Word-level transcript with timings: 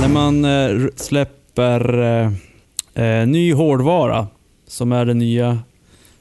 När 0.00 0.08
man 0.08 0.44
eh, 0.44 0.88
släpper 0.96 2.02
eh, 2.02 2.32
eh, 3.04 3.26
ny 3.26 3.52
hårdvara, 3.52 4.26
som 4.68 4.92
är 4.92 5.04
det 5.04 5.14
nya 5.14 5.58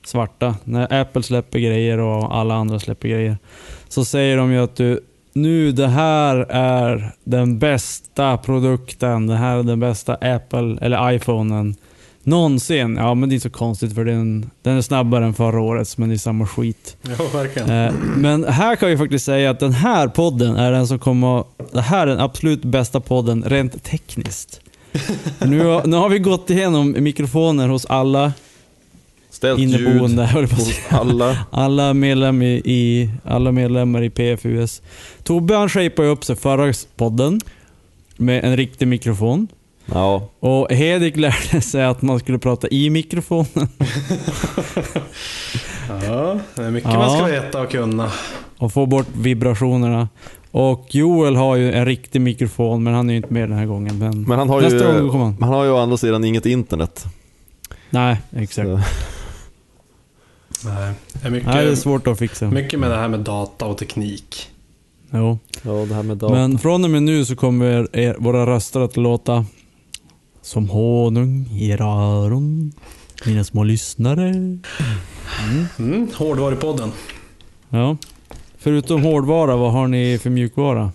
svarta, 0.05 0.55
när 0.64 1.02
Apple 1.02 1.23
släpper 1.23 1.59
grejer 1.59 1.98
och 1.98 2.36
alla 2.36 2.55
andra 2.55 2.80
släpper 2.80 3.07
grejer, 3.07 3.38
så 3.88 4.05
säger 4.05 4.38
de 4.38 4.52
ju 4.52 4.64
att 4.64 4.75
du, 4.75 5.00
nu 5.34 5.71
det 5.71 5.88
här 5.88 6.36
är 6.50 7.11
den 7.23 7.59
bästa 7.59 8.38
produkten, 8.38 9.27
det 9.27 9.36
här 9.36 9.57
är 9.57 9.64
den 9.64 9.80
bästa 9.80 10.14
Apple, 10.14 10.77
eller 10.82 11.11
iPhonen 11.11 11.75
någonsin. 12.26 12.96
Ja, 12.96 13.14
men 13.14 13.30
det 13.30 13.34
är 13.34 13.36
inte 13.36 13.50
så 13.50 13.58
konstigt 13.58 13.96
för 13.96 14.06
den, 14.06 14.50
den 14.62 14.78
är 14.78 14.82
snabbare 14.82 15.26
än 15.26 15.34
förra 15.34 15.61
årets, 15.61 15.97
men 15.97 16.10
det 16.10 16.16
är 16.16 16.18
samma 16.18 16.47
skit. 16.47 16.97
Ja, 17.02 17.25
verkligen. 17.34 17.70
Eh, 17.70 17.93
Men 18.18 18.43
här 18.43 18.75
kan 18.75 18.89
vi 18.89 18.97
faktiskt 18.97 19.25
säga 19.25 19.50
att 19.50 19.60
den 19.60 19.74
här 19.74 20.07
podden 20.07 20.56
är 20.56 20.71
den 20.71 20.88
som 20.88 21.00
kommer 21.00 21.44
Det 21.71 21.82
här 21.82 22.02
är 22.02 22.11
den 22.11 22.20
absolut 22.20 22.64
bästa 22.66 23.00
podden 23.00 23.44
rent 23.47 23.83
tekniskt. 23.83 24.60
nu, 25.39 25.66
har, 25.66 25.88
nu 25.88 25.97
har 25.97 26.10
vi 26.10 26.20
gått 26.20 26.50
igenom 26.50 26.96
mikrofoner 27.00 27.68
hos 27.68 27.86
alla 27.86 28.33
Ställt 29.30 29.60
inneboende, 29.60 30.32
ljud 30.36 30.52
hos 30.52 30.80
alla. 30.89 31.38
alla, 31.52 31.94
medlem 31.94 32.42
i, 32.42 32.61
i, 32.66 33.09
alla 33.23 33.52
medlemmar 33.52 34.03
i 34.03 34.09
PFUS. 34.09 34.81
Tobbe 35.23 35.55
han 35.55 35.69
shapade 35.69 36.08
upp 36.08 36.23
sig 36.23 36.36
förra 36.36 36.73
podden 36.95 37.42
med 38.17 38.44
en 38.44 38.58
riktig 38.58 38.88
mikrofon. 38.88 39.47
Ja, 39.94 40.28
Och 40.39 40.72
Hedik 40.72 41.17
lärde 41.17 41.61
sig 41.61 41.83
att 41.83 42.02
man 42.02 42.20
skulle 42.20 42.39
prata 42.39 42.67
i 42.67 42.89
mikrofonen 42.89 43.47
Ja, 46.08 46.39
det 46.56 46.61
är 46.64 46.72
mycket 46.72 46.89
Ja. 46.92 46.97
man 46.97 47.17
ska 47.17 47.25
veta 47.25 47.61
och 47.61 47.72
kunna. 47.72 48.11
och 48.58 48.73
få 48.73 48.86
bort 48.86 49.08
vibrationerna. 49.17 50.09
Och 50.52 50.88
Joel 50.91 51.36
har 51.36 51.55
ju 51.55 51.73
en 51.73 51.86
riktig 51.86 52.21
mikrofon, 52.21 52.83
men 52.83 52.94
han 52.94 53.09
är 53.09 53.14
ju 53.14 53.17
inte 53.17 53.33
med 53.33 53.49
den 53.49 53.58
här 53.58 53.66
gången. 53.66 53.97
Men, 53.99 54.21
men 54.21 54.39
han 54.39 54.49
har 54.49 54.61
ju, 54.61 54.69
nästa 54.69 54.99
gång 54.99 55.09
kommer 55.11 55.25
han. 55.25 55.38
han 55.41 55.49
har 55.53 55.64
ju 55.66 55.71
å 55.71 55.77
andra 55.77 55.97
sidan 55.97 56.23
inget 56.23 56.45
internet. 56.45 57.03
Nej, 57.89 58.17
exakt. 58.31 58.67
Så, 58.67 58.75
Nej, 60.69 60.94
det 61.14 61.27
är 61.27 61.31
mycket, 61.31 61.47
Nej, 61.49 61.66
det 61.66 61.71
är 61.71 61.75
svårt 61.75 62.08
att 62.08 62.19
fixa. 62.19 62.45
mycket 62.49 62.80
med 62.80 62.89
det 62.91 62.97
här 62.97 63.08
med 63.08 63.19
data 63.19 63.66
och 63.66 63.77
teknik. 63.77 64.49
Jo. 65.11 65.39
ja, 65.61 65.71
det 65.71 65.94
här 65.95 66.03
med 66.03 66.17
data. 66.17 66.33
Men 66.33 66.58
från 66.59 66.83
och 66.83 66.89
med 66.89 67.03
nu 67.03 67.25
så 67.25 67.36
kommer 67.36 67.95
er, 67.97 68.16
våra 68.19 68.45
röster 68.45 68.80
att 68.80 68.97
låta 68.97 69.45
som 70.44 70.69
honung 70.69 71.47
i 71.52 71.72
öron. 71.72 72.73
Mina 73.25 73.44
små 73.44 73.63
lyssnare. 73.63 74.30
Mm, 75.80 76.08
Hårdvarupodden. 76.16 76.91
Ja. 77.69 77.97
Förutom 78.58 79.03
hårdvara, 79.03 79.55
vad 79.55 79.71
har 79.71 79.88
ni 79.88 80.19
för 80.21 80.30
mjukvara? 80.30 80.91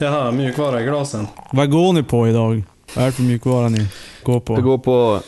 Jaha, 0.00 0.30
mjukvara 0.32 0.80
i 0.82 0.84
glasen. 0.84 1.26
Vad 1.52 1.70
går 1.70 1.92
ni 1.92 2.02
på 2.02 2.28
idag? 2.28 2.62
Vad 2.94 3.02
är 3.02 3.06
det 3.06 3.12
för 3.12 3.22
mjukvara 3.22 3.68
ni 3.68 3.88
går 4.22 4.40
på? 4.40 4.56
Det 4.56 4.62
går 4.62 4.78
på 4.78 5.20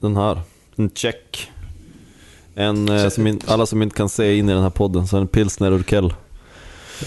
den 0.00 0.16
här. 0.16 0.40
En 0.76 0.90
check. 0.90 1.50
En, 2.54 2.88
eh, 2.88 3.08
som 3.08 3.26
in, 3.26 3.40
alla 3.46 3.66
som 3.66 3.82
inte 3.82 3.96
kan 3.96 4.08
se 4.08 4.36
in 4.36 4.48
i 4.48 4.52
den 4.52 4.62
här 4.62 4.70
podden, 4.70 5.06
så 5.06 5.16
en 5.16 5.28
pilsner 5.28 5.72
urkel. 5.72 6.14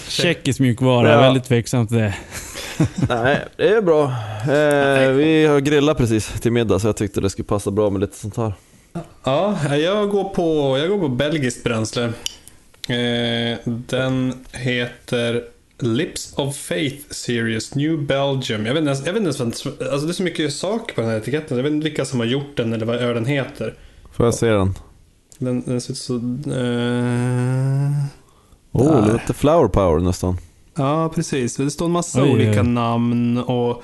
Tjeckisk 0.08 0.60
mjukvara, 0.60 1.10
Ja. 1.12 1.20
väldigt 1.20 1.44
tveksamt 1.44 1.90
det. 1.90 2.14
Nej, 3.08 3.44
det 3.56 3.68
är 3.68 3.82
bra. 3.82 4.04
Eh, 4.42 5.10
vi 5.12 5.46
har 5.46 5.60
grillat 5.60 5.96
precis 5.96 6.40
till 6.40 6.52
middag, 6.52 6.78
så 6.78 6.88
jag 6.88 6.96
tyckte 6.96 7.20
det 7.20 7.30
skulle 7.30 7.46
passa 7.46 7.70
bra 7.70 7.90
med 7.90 8.00
lite 8.00 8.16
sånt 8.16 8.36
här. 8.36 8.52
Ja, 9.24 9.76
jag 9.76 10.10
går 10.10 10.24
på, 10.24 10.78
jag 10.78 10.88
går 10.88 10.98
på 10.98 11.08
belgiskt 11.08 11.64
bränsle. 11.64 12.04
Eh, 12.88 13.58
den 13.64 14.34
heter 14.52 15.42
Lips 15.78 16.32
of 16.36 16.56
Faith 16.56 16.96
Series 17.10 17.74
New 17.74 18.02
Belgium. 18.06 18.66
Jag 18.66 18.74
vet 18.74 18.80
inte 18.80 18.88
ens, 18.90 19.06
jag 19.06 19.12
vet 19.12 19.22
inte 19.22 19.42
ens 19.42 19.66
alltså 19.66 20.06
det 20.06 20.12
är 20.12 20.12
så 20.12 20.22
mycket 20.22 20.52
saker 20.52 20.94
på 20.94 21.00
den 21.00 21.10
här 21.10 21.16
etiketten. 21.16 21.56
Jag 21.56 21.64
vet 21.64 21.72
inte 21.72 21.84
vilka 21.88 22.04
som 22.04 22.18
har 22.20 22.26
gjort 22.26 22.56
den 22.56 22.72
eller 22.72 22.86
vad 22.86 22.96
den 23.14 23.26
heter. 23.26 23.74
Får 24.12 24.26
jag 24.26 24.34
se 24.34 24.46
den? 24.50 24.74
Den, 25.38 25.62
den 25.66 25.80
ser 25.80 25.92
ut 25.92 25.98
så... 25.98 26.14
Eh, 26.14 28.04
Oh, 28.72 29.06
Där. 29.06 29.12
lite 29.12 29.34
flower 29.34 29.68
power 29.68 30.00
nästan. 30.00 30.36
ja, 30.76 31.12
precis. 31.14 31.56
Det 31.56 31.70
står 31.70 31.86
en 31.86 31.92
massa 31.92 32.22
Oj, 32.22 32.30
olika 32.30 32.60
oj. 32.60 32.66
namn 32.68 33.38
och 33.38 33.82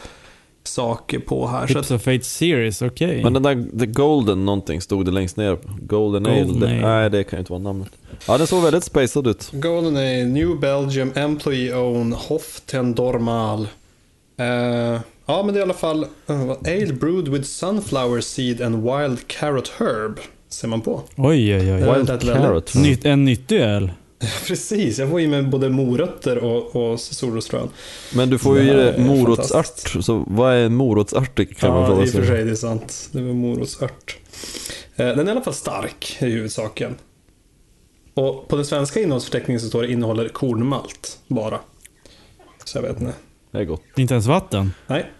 saker 0.64 1.18
på 1.18 1.46
här. 1.46 1.66
Så 1.66 1.78
att, 1.78 1.90
of 1.90 2.02
Fate 2.02 2.24
Series, 2.24 2.82
okej. 2.82 3.22
Men 3.22 3.32
den 3.32 3.42
där 3.42 3.78
The 3.78 3.86
Golden 3.86 4.44
någonting 4.44 4.80
stod 4.80 5.04
det 5.04 5.10
längst 5.10 5.36
ner. 5.36 5.58
Golden, 5.82 6.26
Ale. 6.26 6.40
Ale. 6.42 6.80
nej, 6.82 7.10
det 7.10 7.24
kan 7.24 7.36
ju 7.36 7.38
inte 7.40 7.52
vara 7.52 7.62
namnet. 7.62 7.88
Ja, 8.28 8.38
den 8.38 8.46
såg 8.46 8.62
väldigt 8.62 8.84
spacad 8.84 9.26
ut. 9.26 9.50
Golden 9.52 9.96
är 9.96 10.24
New 10.24 10.60
Belgium 10.60 11.12
Employee 11.14 11.74
Own 11.76 12.12
Hoften 12.12 12.94
Dormal. 12.94 13.68
Eh, 14.36 14.46
ja, 15.26 15.42
men 15.44 15.46
det 15.46 15.52
är 15.52 15.58
i 15.58 15.62
alla 15.62 15.74
fall 15.74 16.06
uh, 16.30 16.50
Ale 16.50 16.92
brewed 16.92 17.28
with 17.28 17.44
sunflower 17.44 18.20
seed 18.20 18.62
and 18.62 18.76
wild 18.82 19.26
carrot 19.26 19.68
herb. 19.78 20.18
Ser 20.54 20.68
man 20.68 20.80
på. 20.80 21.02
Oj, 21.16 21.56
oj, 21.56 21.72
oj. 21.74 21.80
Ja. 21.80 21.94
Wild 21.94 22.20
Carrot. 22.22 22.74
Nytt, 22.74 23.04
en 23.04 23.24
nyttig 23.24 23.60
öl. 23.60 23.92
Precis, 24.46 24.98
jag 24.98 25.10
får 25.10 25.20
i 25.20 25.26
mig 25.26 25.42
både 25.42 25.68
morötter 25.70 26.38
och, 26.38 26.76
och 26.92 27.00
solrosfrön. 27.00 27.68
Men 28.14 28.30
du 28.30 28.38
får 28.38 28.60
ju 28.60 28.70
är 28.70 28.98
morotsart. 28.98 29.46
fantastiskt. 29.50 30.04
Så 30.04 30.24
vad 30.26 30.52
är 30.54 30.58
en 30.66 30.74
morotsart 30.74 31.40
kan 31.58 31.70
man 31.70 31.80
Ja, 31.80 31.86
fråga 31.86 32.02
i 32.02 32.06
och 32.06 32.10
för 32.12 32.18
sig. 32.18 32.26
sig, 32.26 32.44
det 32.44 32.50
är 32.50 32.54
sant. 32.54 33.08
Det 33.12 33.22
var 33.22 33.32
morotsört. 33.34 34.16
Eh, 34.96 35.06
Den 35.06 35.18
är 35.18 35.26
i 35.26 35.30
alla 35.30 35.40
fall 35.42 35.54
stark, 35.54 36.16
i 36.20 36.24
huvudsaken. 36.24 36.94
Och 38.14 38.48
på 38.48 38.56
den 38.56 38.64
svenska 38.66 39.00
innehållsförteckningen 39.00 39.60
så 39.60 39.68
står 39.68 39.82
det 39.82 39.92
innehåller 39.92 40.28
kornmalt, 40.28 41.18
bara. 41.28 41.60
Så 42.64 42.78
jag 42.78 42.82
vet 42.82 43.00
inte. 43.00 43.12
Det 43.50 43.58
är 43.58 43.64
gott. 43.64 43.82
Inte 43.96 44.14
ens 44.14 44.26
vatten. 44.26 44.72
Nej. 44.86 45.10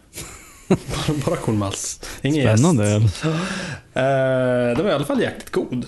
bara, 1.07 1.17
bara 1.27 1.37
kornmalt. 1.37 2.07
Ingen 2.23 2.59
Spännande 2.59 2.91
jäst. 2.91 3.25
öl. 3.25 3.33
Eh, 3.33 4.77
den 4.77 4.85
var 4.85 4.91
i 4.93 4.95
alla 4.95 5.05
fall 5.05 5.21
jäkligt 5.23 5.51
god. 5.51 5.87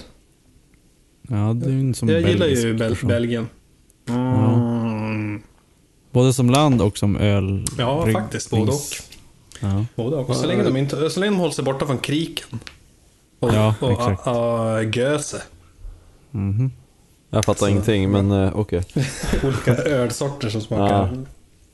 Ja, 1.28 1.52
det 1.54 1.66
är 1.66 1.70
ju 1.70 1.94
som 1.94 2.08
jag 2.08 2.20
gillar 2.20 2.46
ju 2.46 2.74
Bel-. 2.74 2.96
Belgien. 3.06 3.48
Mm. 4.08 5.42
Både 6.12 6.32
som 6.32 6.50
land 6.50 6.82
och 6.82 6.98
som 6.98 7.16
öl. 7.16 7.64
Ja, 7.78 8.02
brygg- 8.04 8.12
faktiskt. 8.14 8.50
Både 8.50 8.72
och. 8.72 8.80
Ja. 9.60 9.84
Både 9.94 10.16
och. 10.16 10.36
Så 10.36 10.46
länge 10.46 10.62
de, 10.62 10.76
inte, 10.76 11.10
så 11.10 11.20
länge 11.20 11.32
de 11.32 11.38
håller 11.38 11.52
sig 11.52 11.64
borta 11.64 11.86
från 11.86 11.98
kriken. 11.98 12.60
Och, 13.40 13.54
Ja, 13.54 13.74
och 13.80 13.90
exakt. 13.92 14.26
a- 14.26 14.30
a- 14.76 14.82
göse. 14.82 15.42
Mhm. 16.30 16.72
Jag 17.30 17.44
fattar 17.44 17.58
Så- 17.58 17.68
ingenting, 17.68 18.10
men 18.10 18.30
eh, 18.30 18.56
okej. 18.58 18.82
Olika 19.44 19.74
ölsorter 19.76 20.48
som 20.48 20.60
smakar 20.60 21.08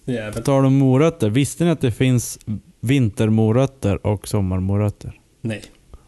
På 0.05 0.11
jävligt. 0.13 0.45
tal 0.45 0.65
om 0.65 0.75
morötter. 0.79 1.31
Visste 1.31 1.65
ni 1.65 1.71
att 1.71 1.81
det 1.81 1.93
finns 1.93 2.39
vintermorötter 2.83 4.07
och 4.07 4.29
sommarmorötter? 4.29 5.21
Nej. 5.41 5.63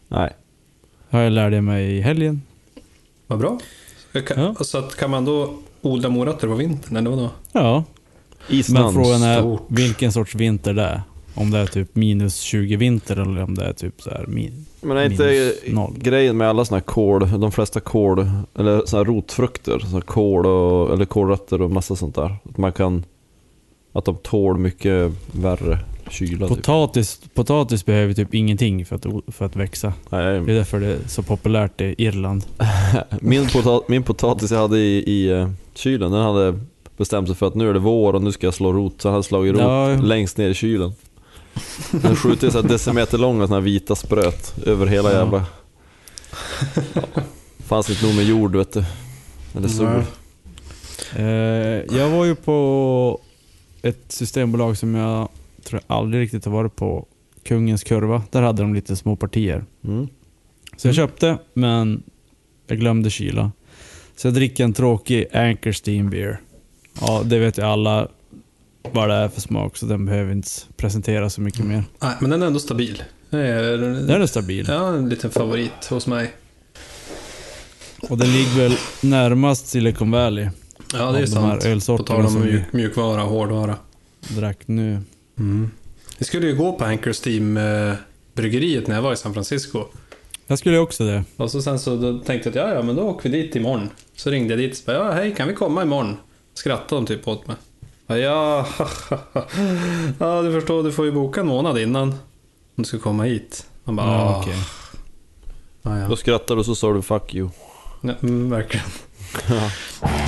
Nej. 0.07 0.33
Har 1.09 1.21
jag 1.21 1.31
lärde 1.33 1.61
mig 1.61 1.97
i 1.97 2.01
helgen. 2.01 2.41
Vad 3.27 3.39
bra. 3.39 3.59
Kan, 4.27 4.39
Ja. 4.43 4.55
Så 4.63 4.77
att, 4.77 4.95
kan 4.95 5.09
man 5.09 5.25
då 5.25 5.53
odla 5.81 6.09
morötter 6.09 6.47
på 6.47 6.53
vintern, 6.55 6.95
eller 6.95 7.09
vadå? 7.09 7.29
Ja, 7.51 7.83
men 8.49 8.59
Island. 8.59 8.93
frågan 8.95 9.23
är 9.23 9.39
stort. 9.39 9.61
vilken 9.67 10.11
sorts 10.11 10.35
vinter 10.35 10.73
det 10.73 10.81
är. 10.81 11.01
Om 11.35 11.51
det 11.51 11.57
är 11.59 11.65
typ 11.65 11.95
minus 11.95 12.39
20 12.39 12.75
vinter 12.75 13.15
eller 13.15 13.43
om 13.43 13.55
det 13.55 13.63
är 13.65 13.73
typ 13.73 14.01
så 14.01 14.09
här 14.09 14.25
min, 14.27 14.65
Men 14.81 14.97
är 14.97 15.05
inte 15.11 15.53
noll. 15.71 15.93
grejen 15.97 16.37
med 16.37 16.49
alla 16.49 16.65
såna 16.65 16.77
här 16.77 16.83
kål, 16.85 17.39
de 17.39 17.51
flesta 17.51 17.79
kål, 17.79 18.29
eller 18.57 18.81
såna 18.85 18.99
här 19.03 19.05
rotfrukter, 19.05 19.79
såna 19.79 19.91
här 19.93 20.01
kål 20.01 20.45
och, 20.45 20.93
eller 20.93 21.05
kålrötter 21.05 21.61
och 21.61 21.71
massa 21.71 21.95
sånt 21.95 22.15
där. 22.15 22.35
Att 22.49 22.57
man 22.57 22.71
kan, 22.73 23.03
att 23.93 24.05
de 24.05 24.15
tål 24.15 24.57
mycket 24.57 25.11
värre 25.31 25.79
kyla. 26.09 26.47
Typ. 26.47 26.57
Potatis, 26.57 27.21
potatis 27.33 27.85
behöver 27.85 28.13
typ 28.13 28.33
ingenting 28.33 28.85
för 28.85 28.95
att, 28.95 29.05
för 29.27 29.45
att 29.45 29.55
växa. 29.55 29.93
Det 30.09 30.15
är 30.15 30.39
Nej, 30.41 30.55
därför 30.55 30.79
det 30.79 30.87
är 30.87 30.97
så 31.07 31.23
populärt 31.23 31.81
i 31.81 31.95
Irland. 31.97 32.45
min, 33.21 33.47
pota, 33.47 33.81
min 33.87 34.03
potatis 34.03 34.51
jag 34.51 34.59
hade 34.59 34.79
i, 34.79 34.97
i 34.97 35.29
eh, 35.31 35.49
kylen, 35.75 36.11
den 36.11 36.21
hade 36.21 36.59
bestämt 36.97 37.27
sig 37.27 37.35
för 37.37 37.47
att 37.47 37.55
nu 37.55 37.69
är 37.69 37.73
det 37.73 37.79
vår 37.79 38.13
och 38.13 38.21
nu 38.21 38.31
ska 38.31 38.47
jag 38.47 38.53
slå 38.53 38.73
rot. 38.73 39.01
Så 39.01 39.07
jag 39.07 39.11
hade 39.11 39.23
slagit 39.23 39.53
rot 39.53 39.61
Ja. 39.61 39.87
längst 39.87 40.37
ner 40.37 40.49
i 40.49 40.53
kylen. 40.53 40.93
Den 41.91 42.15
skjuter 42.15 42.49
så 42.49 42.61
här 42.61 42.69
decimeter 42.69 43.17
långa 43.17 43.47
såna 43.47 43.55
här 43.55 43.61
vita 43.61 43.95
spröt 43.95 44.55
över 44.65 44.85
hela 44.85 45.11
Ja. 45.11 45.17
jävla... 45.17 45.45
Ja. 46.93 47.01
Fanns 47.67 47.89
inte 47.89 48.05
nog 48.05 48.15
med 48.15 48.25
jord 48.25 48.55
vet 48.55 48.73
du. 48.73 48.83
Eller 49.57 49.67
sol. 49.67 49.85
Nej. 49.85 50.03
Eh, 51.25 51.97
jag 51.97 52.09
var 52.09 52.25
ju 52.25 52.35
på 52.35 53.19
ett 53.81 54.03
systembolag 54.07 54.77
som 54.77 54.95
jag 54.95 55.29
tror 55.65 55.81
jag 55.87 55.97
aldrig 55.97 56.21
riktigt 56.23 56.45
har 56.45 56.51
varit 56.51 56.75
på. 56.75 57.07
Kungens 57.47 57.83
Kurva. 57.83 58.23
Där 58.31 58.41
hade 58.41 58.61
de 58.61 58.73
lite 58.73 58.95
små 58.95 59.15
partier. 59.15 59.65
Mm. 59.83 60.07
Så 60.77 60.87
jag 60.87 60.95
köpte, 60.95 61.37
men 61.53 62.03
jag 62.67 62.79
glömde 62.79 63.09
kyla. 63.09 63.51
Så 64.15 64.27
jag 64.27 64.33
dricker 64.33 64.63
en 64.63 64.73
tråkig 64.73 65.25
Anchor 65.33 65.73
Steam 65.89 66.09
Beer. 66.09 66.39
Ja, 67.01 67.21
det 67.25 67.39
vet 67.39 67.57
ju 67.57 67.61
alla. 67.61 68.07
vad 68.91 69.09
det 69.09 69.15
är 69.15 69.29
för 69.29 69.41
smak, 69.41 69.77
så 69.77 69.85
den 69.85 70.05
behöver 70.05 70.31
inte 70.31 70.49
presentera 70.77 71.29
så 71.29 71.41
mycket 71.41 71.65
mer. 71.65 71.83
Nej, 72.01 72.15
men 72.21 72.29
den 72.29 72.41
är 72.41 72.47
ändå 72.47 72.59
stabil. 72.59 73.03
Det 73.29 73.37
är, 73.47 73.77
Den 73.77 74.21
är 74.21 74.25
stabil. 74.25 74.65
Ja, 74.69 74.95
en 74.95 75.09
liten 75.09 75.31
favorit 75.31 75.85
hos 75.89 76.07
mig. 76.07 76.33
Och 78.09 78.17
den 78.17 78.31
ligger 78.31 78.57
väl 78.57 78.77
närmast 79.01 79.67
Silicon 79.67 80.11
Valley. 80.11 80.49
Ja, 80.93 81.11
det 81.11 81.17
är 81.17 81.21
de 81.21 81.27
sant. 81.27 81.45
här 81.45 81.55
På 81.55 81.61
tal 81.61 81.71
ölsorterna 81.71 82.27
om 82.27 82.41
mjuk, 82.41 82.73
mjukvara 82.73 83.23
och 83.23 83.29
hårdvara. 83.29 83.75
drack 84.29 84.57
nu. 84.65 84.99
Mm. 85.39 85.71
Vi 86.17 86.25
skulle 86.25 86.47
ju 86.47 86.55
gå 86.55 86.73
på 86.73 86.85
Anchor 86.85 87.13
Steam 87.27 87.57
eh, 87.57 87.93
bryggeriet 88.33 88.87
när 88.87 88.95
jag 88.95 89.01
var 89.01 89.13
i 89.13 89.17
San 89.17 89.33
Francisco. 89.33 89.85
Jag 90.47 90.59
skulle 90.59 90.77
också 90.77 91.03
det. 91.05 91.23
Och 91.37 91.51
så 91.51 91.61
sen 91.61 91.79
så 91.79 91.95
då 91.95 92.19
tänkte 92.19 92.49
jag 92.49 92.57
att 92.57 92.69
ja, 92.69 92.75
ja, 92.75 92.81
men 92.81 92.95
då 92.95 93.01
åker 93.03 93.29
vi 93.29 93.41
dit 93.41 93.55
imorgon. 93.55 93.89
Så 94.15 94.29
ringde 94.29 94.53
jag 94.53 94.59
dit 94.59 94.71
och 94.71 94.77
sa, 94.77 94.91
ja, 94.93 95.11
hej, 95.11 95.35
kan 95.35 95.47
vi 95.47 95.53
komma 95.53 95.81
imorgon? 95.81 96.17
Skrattade 96.53 97.01
de 97.01 97.05
typ 97.05 97.27
åt 97.27 97.47
mig. 97.47 97.55
Ja, 98.07 98.17
ja, 98.17 98.67
ja, 100.19 100.41
du 100.41 100.51
förstår, 100.51 100.83
du 100.83 100.91
får 100.91 101.05
ju 101.05 101.11
boka 101.11 101.41
en 101.41 101.47
månad 101.47 101.77
innan. 101.79 102.09
Om 102.09 102.17
du 102.75 102.83
ska 102.83 102.99
komma 102.99 103.23
hit. 103.23 103.65
Man 103.83 103.95
bara, 103.95 104.07
Ja, 104.07 104.13
ja, 104.13 104.39
okej. 104.41 104.55
ja, 105.81 105.99
ja. 105.99 106.07
Då 106.07 106.15
skrattade 106.15 106.55
du 106.55 106.59
och 106.59 106.65
så 106.65 106.75
sa 106.75 106.93
du 106.93 107.01
'fuck 107.01 107.33
you' 107.33 107.49
ja 108.01 108.13
mm, 108.21 108.49
verkligen. 108.49 108.85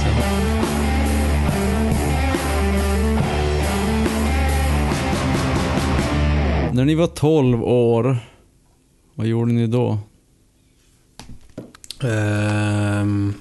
När 6.77 6.85
ni 6.85 6.95
var 6.95 7.07
12 7.07 7.63
år, 7.63 8.17
vad 9.15 9.27
gjorde 9.27 9.51
ni 9.51 9.67
då? 9.67 9.97
Ehm, 12.03 13.33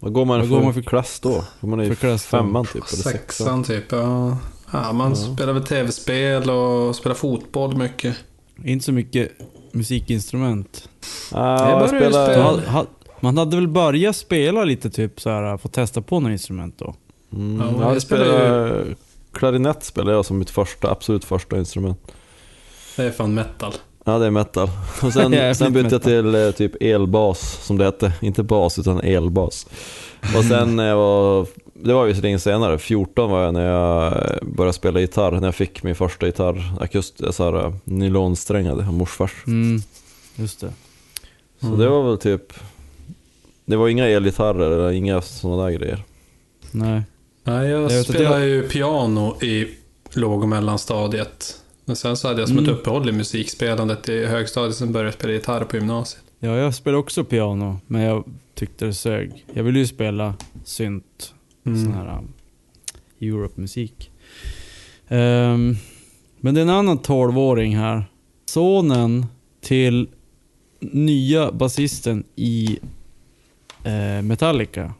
Vad 0.00 0.12
går 0.12 0.24
man 0.24 0.38
Vad 0.40 0.48
för, 0.48 0.54
går 0.56 0.62
man 0.64 0.74
för- 0.74 0.82
klass 0.82 1.20
då? 1.20 1.44
Går 1.60 1.68
man 1.68 1.80
i 1.80 1.88
för 1.88 1.94
klass 1.94 2.24
femman 2.26 2.64
typ? 2.64 2.74
Eller 2.74 2.84
sexan? 2.84 3.12
sexan 3.12 3.64
typ, 3.64 3.84
ja. 3.92 4.38
Ja, 4.72 4.92
man 4.92 5.16
spelar 5.16 5.52
väl 5.52 5.64
tv-spel 5.64 6.50
och 6.50 6.96
spelar 6.96 7.14
fotboll 7.16 7.76
mycket. 7.76 8.16
Inte 8.64 8.84
så 8.84 8.92
mycket 8.92 9.32
musikinstrument. 9.72 10.88
Ah, 11.32 11.70
Jag 11.70 11.80
jag 11.82 11.88
spela- 11.88 12.60
ha, 12.70 12.86
man 13.20 13.38
hade 13.38 13.56
väl 13.56 13.68
börjat 13.68 14.16
spela 14.16 14.64
lite 14.64 14.90
typ 14.90 15.20
så 15.20 15.30
här, 15.30 15.56
få 15.56 15.68
testa 15.68 16.02
på 16.02 16.20
några 16.20 16.32
instrument 16.32 16.74
då? 16.78 16.94
Mm, 17.32 17.60
Ja, 17.60 17.72
ja, 17.76 17.82
jag 17.86 17.94
jag 17.94 18.02
spelar 18.02 18.24
spelar... 18.24 18.96
Klarinett 19.34 19.84
spelar 19.84 20.12
jag 20.12 20.24
som 20.24 20.38
mitt 20.38 20.50
första, 20.50 20.90
absolut 20.90 21.24
första 21.24 21.58
instrument. 21.58 22.12
Det 22.96 23.02
är 23.04 23.10
fan 23.10 23.34
metal. 23.34 23.72
Ja, 24.04 24.18
det 24.18 24.26
är 24.26 24.30
metal. 24.30 24.68
Och 25.02 25.12
sen, 25.12 25.54
sen 25.54 25.72
bytte 25.72 25.94
jag 25.94 26.02
till 26.02 26.34
eh, 26.34 26.50
typ 26.50 26.82
elbas, 26.82 27.58
som 27.66 27.78
det 27.78 27.84
hette. 27.84 28.12
Inte 28.22 28.42
bas, 28.42 28.78
utan 28.78 29.00
elbas. 29.00 29.66
Och 30.36 30.44
sen 30.44 30.76
när 30.76 30.88
jag 30.88 30.96
var, 30.96 31.46
det 31.74 31.92
var 31.94 32.14
så 32.14 32.20
länge 32.20 32.38
senare, 32.38 32.78
14 32.78 33.30
var 33.30 33.42
jag 33.44 33.54
när 33.54 33.66
jag 33.70 34.06
eh, 34.12 34.36
började 34.42 34.72
spela 34.72 35.00
gitarr. 35.00 35.32
När 35.32 35.46
jag 35.48 35.54
fick 35.54 35.82
min 35.82 35.94
första 35.94 36.26
gitarr, 36.26 36.72
akust, 36.80 37.20
så 37.34 37.44
här, 37.44 37.64
eh, 37.66 37.72
nylonsträngade, 37.84 38.86
av 38.86 38.92
morfars. 38.92 39.32
Mm, 39.46 39.82
just 40.36 40.60
det. 40.60 40.72
Så 41.60 41.66
Mm. 41.66 41.78
det 41.78 41.88
var 41.88 42.02
väl 42.08 42.18
typ, 42.18 42.52
det 43.64 43.76
var 43.76 43.88
inga 43.88 44.06
elgitarrer 44.08 44.70
eller 44.70 44.90
inga 44.92 45.20
sådana 45.22 45.62
där 45.62 45.70
grejer. 45.70 46.02
Nej. 46.70 47.02
Nej, 47.44 47.68
jag, 47.68 47.92
Jag 47.92 48.04
spelade 48.04 48.38
jag- 48.40 48.48
ju 48.48 48.68
piano 48.68 49.42
i 49.42 49.68
låg 50.14 50.42
och 50.42 50.48
mellanstadiet. 50.48 51.60
Men 51.84 51.96
sen 51.96 52.16
så 52.16 52.28
hade 52.28 52.40
jag 52.40 52.48
som 52.48 52.58
Mm. 52.58 52.70
ett 52.70 52.76
uppehåll 52.78 53.08
i 53.08 53.12
musikspelandet 53.12 54.08
i 54.08 54.26
högstadiet, 54.26 54.76
sen 54.76 54.92
började 54.92 55.06
jag 55.06 55.14
spela 55.14 55.32
gitarr 55.32 55.64
på 55.64 55.76
gymnasiet. 55.76 56.22
Ja, 56.38 56.56
jag 56.56 56.74
spelar 56.74 56.98
också 56.98 57.24
piano, 57.24 57.80
men 57.86 58.02
jag 58.02 58.24
tyckte 58.54 58.84
det 58.86 58.94
sög. 58.94 59.44
Jag 59.52 59.64
ville 59.64 59.78
ju 59.78 59.86
spela 59.86 60.34
synt, 60.64 61.34
Mm. 61.66 61.84
sån 61.84 61.92
här 61.94 62.18
um, 62.18 62.32
Europe-musik. 63.20 64.10
Ehm, 65.08 65.76
men 66.40 66.54
det 66.54 66.60
är 66.60 66.62
en 66.62 66.70
annan 66.70 66.98
12-åring 66.98 67.76
här. 67.76 68.04
Sonen 68.46 69.26
till 69.60 70.08
nya 70.80 71.52
basisten 71.52 72.24
i 72.36 72.78
eh, 73.84 74.22
Metallica. 74.22 74.94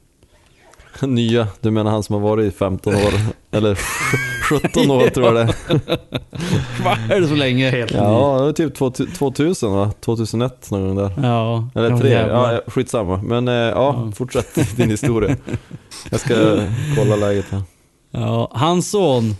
Nya, 1.07 1.47
du 1.61 1.71
menar 1.71 1.91
han 1.91 2.03
som 2.03 2.15
har 2.15 2.21
varit 2.21 2.53
i 2.55 2.57
15 2.57 2.95
år, 2.95 3.13
eller 3.51 3.75
17 4.45 4.91
år 4.91 5.09
tror 5.11 5.27
jag 5.27 5.35
det 5.35 5.41
är. 5.43 5.55
Vad 6.85 7.11
är 7.17 7.21
det 7.21 7.29
så 7.29 7.35
länge? 7.35 7.71
Helt. 7.71 7.91
Ja, 7.93 8.53
det 8.57 8.65
var 8.81 8.91
typ 8.91 9.15
2000 9.19 9.73
va? 9.73 9.93
2001 10.01 10.71
någon 10.71 10.87
gång 10.87 10.97
där. 10.97 11.13
Ja. 11.29 11.69
Eller 11.75 11.99
tre, 11.99 12.11
ja 12.13 12.61
skitsamma. 12.67 13.17
Men 13.23 13.49
eh, 13.49 13.55
ja, 13.55 13.71
Ja. 13.75 14.13
fortsätt 14.15 14.77
din 14.77 14.91
historia. 14.91 15.37
Jag 16.11 16.21
ska 16.21 16.35
kolla 16.97 17.17
läget 17.17 17.47
här. 17.51 17.63
Ja, 18.11 18.51
hans 18.55 18.91
son, 18.91 19.31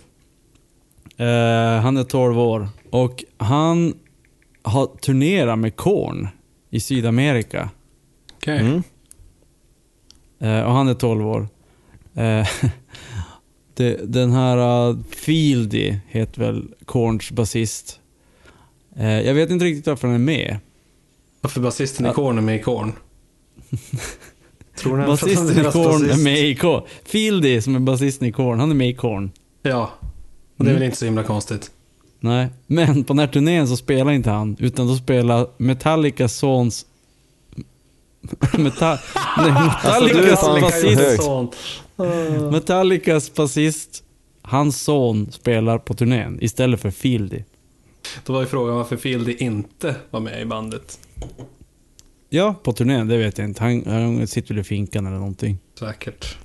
eh, 1.17 1.81
han 1.81 1.97
är 1.97 2.03
12 2.03 2.39
år 2.39 2.67
och 2.91 3.23
han 3.37 3.93
har 4.63 4.85
turnerat 4.85 5.59
med 5.59 5.75
Korn 5.75 6.27
i 6.71 6.79
Sydamerika. 6.79 7.69
Okej. 8.37 8.59
Mm. 8.59 8.83
Eh, 10.45 10.61
och 10.61 10.73
han 10.73 10.87
är 10.87 10.93
12 10.93 11.27
år. 11.27 11.47
Eh, 12.15 12.47
den 14.03 14.31
här 14.31 14.89
uh, 14.89 14.97
Fieldy 15.09 15.95
heter 16.07 16.41
väl 16.41 16.63
Korns 16.85 17.31
basist. 17.31 17.99
Jag 18.97 19.33
vet 19.33 19.49
inte 19.49 19.65
riktigt 19.65 19.87
varför 19.87 20.07
han 20.07 20.15
är 20.15 20.19
med. 20.19 20.57
Varför 21.41 21.61
basisten 21.61 22.05
i. 22.05 22.13
Korn 22.13 22.37
är 22.37 22.41
med 22.41 22.55
i 22.55 22.61
Korn? 22.61 22.93
Tror 24.75 24.97
ni 24.97 25.05
Basisten 25.05 25.59
i 25.67 25.71
Korn 25.71 26.09
är 26.09 26.23
med 26.23 26.39
i 26.39 26.55
Korn. 26.55 26.83
Fieldy 27.05 27.61
som 27.61 27.75
är 27.75 27.79
basisten 27.79 28.27
i 28.27 28.31
Korn, 28.31 28.59
han 28.59 28.71
är 28.71 28.75
med 28.75 28.89
i 28.89 28.93
Korn. 28.93 29.31
Ja. 29.61 29.91
Och 30.57 30.63
det 30.65 30.69
är 30.69 30.71
Mm. 30.71 30.73
väl 30.73 30.83
inte 30.83 30.97
så 30.97 31.05
himla 31.05 31.23
konstigt. 31.23 31.71
Nej, 32.19 32.47
men 32.67 33.03
på 33.03 33.13
den 33.13 33.19
här 33.19 33.27
turnén 33.27 33.67
så 33.67 33.77
spelar 33.77 34.11
inte 34.11 34.29
han, 34.29 34.55
utan 34.59 34.87
då 34.87 34.95
spelar 34.95 35.47
Metallicas 35.57 36.35
sons... 36.35 36.85
Meta... 38.57 38.99
Alltså, 39.13 40.15
Metallicas 40.15 40.41
basist... 40.61 41.29
Metallicas 42.51 43.31
hans 44.41 44.81
son 44.81 45.31
spelar 45.31 45.77
på 45.77 45.93
turnén 45.93 46.37
istället 46.41 46.81
för 46.81 46.91
Fieldy. 46.91 47.43
Då 48.25 48.33
var 48.33 48.41
ju 48.41 48.47
frågan 48.47 48.75
varför 48.75 48.97
Fieldy 48.97 49.35
inte 49.39 49.95
var 50.11 50.19
med 50.19 50.41
i 50.41 50.45
bandet. 50.45 50.99
Ja, 52.29 52.55
på 52.63 52.73
turnén, 52.73 53.07
det 53.07 53.17
vet 53.17 53.37
jag 53.37 53.47
inte. 53.47 53.63
Han, 53.63 53.83
han 53.85 54.27
sitter 54.27 54.53
väl 54.53 54.61
i 54.61 54.63
finkan 54.63 55.05
eller 55.05 55.17
någonting. 55.17 55.57
Säkert. 55.79 56.37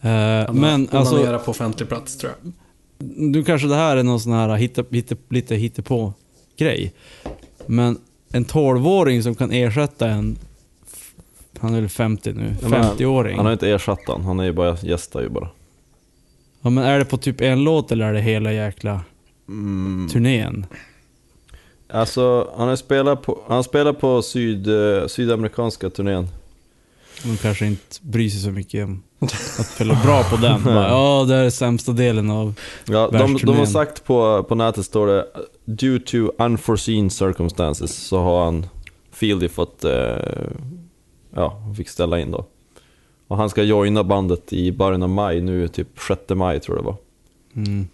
Eh, 0.00 0.10
Han 0.10 0.56
men 0.60 0.88
alltså, 0.90 1.38
på 1.44 1.50
offentlig 1.50 1.88
plats 1.88 2.16
tror 2.16 2.32
jag. 2.42 2.52
nu 3.16 3.44
kanske 3.44 3.68
det 3.68 3.74
här 3.74 3.96
är 3.96 4.02
någon 4.02 4.20
sån 4.20 4.32
här 4.32 4.56
hitta, 4.56 4.84
hitta, 4.90 5.16
lite 5.28 5.56
hittepå-grej. 5.56 6.92
Men 7.66 7.98
en 8.32 8.44
12-åring 8.44 9.22
som 9.22 9.34
kan 9.34 9.52
ersätta 9.52 10.08
en... 10.08 10.38
Han 11.60 11.74
är 11.74 11.80
väl 11.80 11.88
50 11.90 12.32
nu? 12.32 12.54
Ja, 12.62 12.68
men 12.68 12.82
50-åring. 12.82 13.36
Han 13.36 13.46
har 13.46 13.52
inte 13.52 13.70
ersatt 13.70 14.00
han, 14.06 14.24
han 14.24 14.40
är 14.40 14.44
ju 14.44 14.52
bara 14.52 14.76
gästar 14.82 15.20
ju 15.22 15.28
bara. 15.28 15.48
Ja 16.62 16.70
men 16.70 16.84
är 16.84 16.98
det 16.98 17.04
på 17.04 17.16
typ 17.16 17.40
en 17.40 17.64
låt 17.64 17.92
eller 17.92 18.04
är 18.06 18.12
det 18.12 18.20
hela 18.20 18.52
jäkla 18.52 19.00
Mm. 19.48 20.08
turnén? 20.12 20.66
Alltså, 21.92 22.50
han 22.56 22.68
har 22.68 22.76
spelat 22.76 23.22
på, 23.22 23.38
han 23.48 23.64
spelar 23.64 23.92
på 23.92 24.22
syd, 24.22 24.68
eh, 24.68 25.06
sydamerikanska 25.06 25.90
turnén. 25.90 26.28
De 27.24 27.36
kanske 27.36 27.66
inte 27.66 27.82
bryr 28.02 28.28
sig 28.30 28.40
så 28.40 28.50
mycket 28.50 28.84
om 28.84 29.02
att 29.18 29.66
spela 29.66 30.00
bra 30.04 30.22
på 30.22 30.36
den. 30.36 30.64
Bara, 30.64 30.88
ja, 30.88 31.24
det 31.28 31.34
är 31.34 31.50
sämsta 31.50 31.92
delen 31.92 32.30
av... 32.30 32.54
Ja, 32.86 33.08
de, 33.12 33.36
de 33.42 33.56
har 33.56 33.66
sagt 33.66 34.04
på, 34.04 34.42
på 34.48 34.54
nätet 34.54 34.84
står 34.84 35.06
det 35.06 35.26
Due 35.64 35.98
to 35.98 36.16
unforeseen 36.38 37.10
circumstances 37.10 37.94
så 37.96 38.18
har 38.22 38.44
han 38.44 38.66
Fieldy 39.12 39.48
fått, 39.48 39.84
eh, 39.84 40.16
ja, 41.34 41.62
fick 41.76 41.88
ställa 41.88 42.20
in 42.20 42.30
då. 42.30 42.44
Och 43.28 43.36
han 43.36 43.50
ska 43.50 43.62
joina 43.62 44.04
bandet 44.04 44.52
i 44.52 44.72
början 44.72 45.02
av 45.02 45.08
maj 45.08 45.40
nu, 45.40 45.68
typ 45.68 45.88
6 46.08 46.20
maj 46.28 46.60
tror 46.60 46.76
jag 46.76 46.84
det 46.84 46.86
var. 46.86 46.96
Mm. 47.56 47.88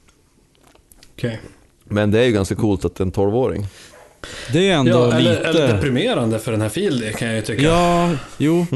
Okej. 1.14 1.40
Men 1.85 2.11
det 2.11 2.21
är 2.21 2.25
ju 2.25 2.33
ganska 2.33 2.55
coolt 2.55 2.85
att 2.85 3.00
en 3.00 3.12
12-åring. 3.12 3.66
Det 4.52 4.71
är 4.71 4.75
ändå 4.75 4.90
Ja, 4.93 5.12
eller, 5.12 5.31
lite... 5.31 5.49
eller 5.49 5.75
deprimerande 5.75 6.38
för 6.38 6.52
den 6.52 6.61
här 6.61 6.69
Fieldy 6.69 7.12
kan 7.12 7.28
jag 7.28 7.37
ju 7.37 7.43
tycka. 7.43 7.62
Ja, 7.62 8.11
jo. 8.38 8.66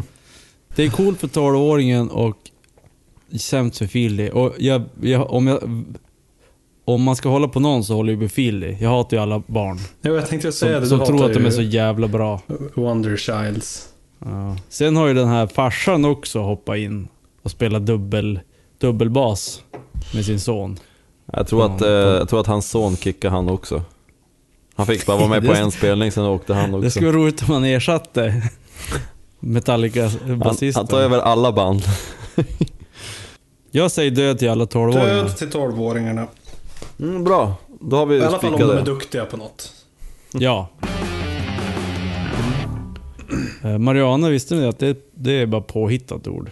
Det 0.76 0.84
är 0.84 0.90
coolt 0.90 1.20
för 1.20 1.28
12-åringen 1.28 2.08
och 2.08 2.36
sämst 3.38 3.78
för 3.78 3.86
Fieldy. 3.86 4.30
Och 4.30 4.54
jag, 4.58 4.82
jag, 5.00 5.30
om, 5.30 5.46
jag, 5.46 5.84
om 6.84 7.02
man 7.02 7.16
ska 7.16 7.28
hålla 7.28 7.48
på 7.48 7.60
någon 7.60 7.84
så 7.84 7.94
håller 7.94 8.12
jag 8.12 8.22
på 8.22 8.28
Fieldy. 8.28 8.76
Jag 8.80 8.90
hatar 8.90 9.16
ju 9.16 9.22
alla 9.22 9.42
barn. 9.46 9.78
Jo, 10.02 10.14
jag 10.14 10.28
tänkte 10.28 10.52
säga 10.52 10.72
Som, 10.74 10.80
det. 10.98 11.06
som 11.06 11.16
tror 11.16 11.26
att 11.26 11.34
de 11.34 11.46
är 11.46 11.50
så 11.50 11.62
jävla 11.62 12.08
bra. 12.08 12.40
Wonder 12.74 13.16
Childs. 13.16 13.88
Ja. 14.24 14.56
Sen 14.68 14.96
har 14.96 15.06
ju 15.06 15.14
den 15.14 15.28
här 15.28 15.46
farsan 15.46 16.04
också 16.04 16.40
hoppat 16.40 16.76
in 16.76 17.08
och 17.42 17.50
spelat 17.50 17.86
dubbel, 17.86 18.40
dubbelbas 18.78 19.62
med 20.14 20.24
sin 20.24 20.40
son. 20.40 20.78
Jag 21.32 21.46
tror, 21.46 21.66
att, 21.66 21.82
eh, 21.82 21.88
jag 21.90 22.28
tror 22.28 22.40
att 22.40 22.46
hans 22.46 22.70
son 22.70 22.96
kickade 22.96 23.34
han 23.34 23.48
också. 23.48 23.82
Han 24.74 24.86
fick 24.86 25.06
bara 25.06 25.16
vara 25.16 25.28
med 25.28 25.46
på 25.46 25.52
en 25.54 25.70
spelning, 25.70 26.12
sen 26.12 26.24
åkte 26.24 26.54
han 26.54 26.74
också. 26.74 26.84
Det 26.84 26.90
skulle 26.90 27.06
vara 27.06 27.16
roligt 27.16 27.42
om 27.42 27.48
man 27.48 27.64
ersatte 27.64 28.42
Metallicas 29.40 30.18
han, 30.26 30.38
basisten. 30.38 30.80
han 30.80 30.86
tar 30.86 31.00
över 31.00 31.18
alla 31.18 31.52
band. 31.52 31.82
Jag 33.70 33.90
säger 33.90 34.10
död 34.10 34.38
till 34.38 34.50
alla 34.50 34.64
12-åringar. 34.64 35.06
Död 35.06 35.36
till 35.36 35.48
12-åringarna. 35.48 36.26
Mm, 36.98 37.24
bra, 37.24 37.54
då 37.80 37.96
har 37.96 38.06
vi 38.06 38.16
I 38.16 38.22
alla 38.22 38.38
fall 38.38 38.54
om 38.54 38.60
de 38.60 38.70
är 38.70 38.84
duktiga 38.84 39.24
på 39.24 39.36
något. 39.36 39.72
Ja. 40.32 40.68
Eh, 43.62 43.78
Mariana, 43.78 44.28
visste 44.28 44.54
ni 44.54 44.66
att 44.66 44.78
det, 44.78 44.96
det 45.14 45.32
är 45.32 45.46
bara 45.46 45.60
påhittat 45.60 46.28
ord? 46.28 46.50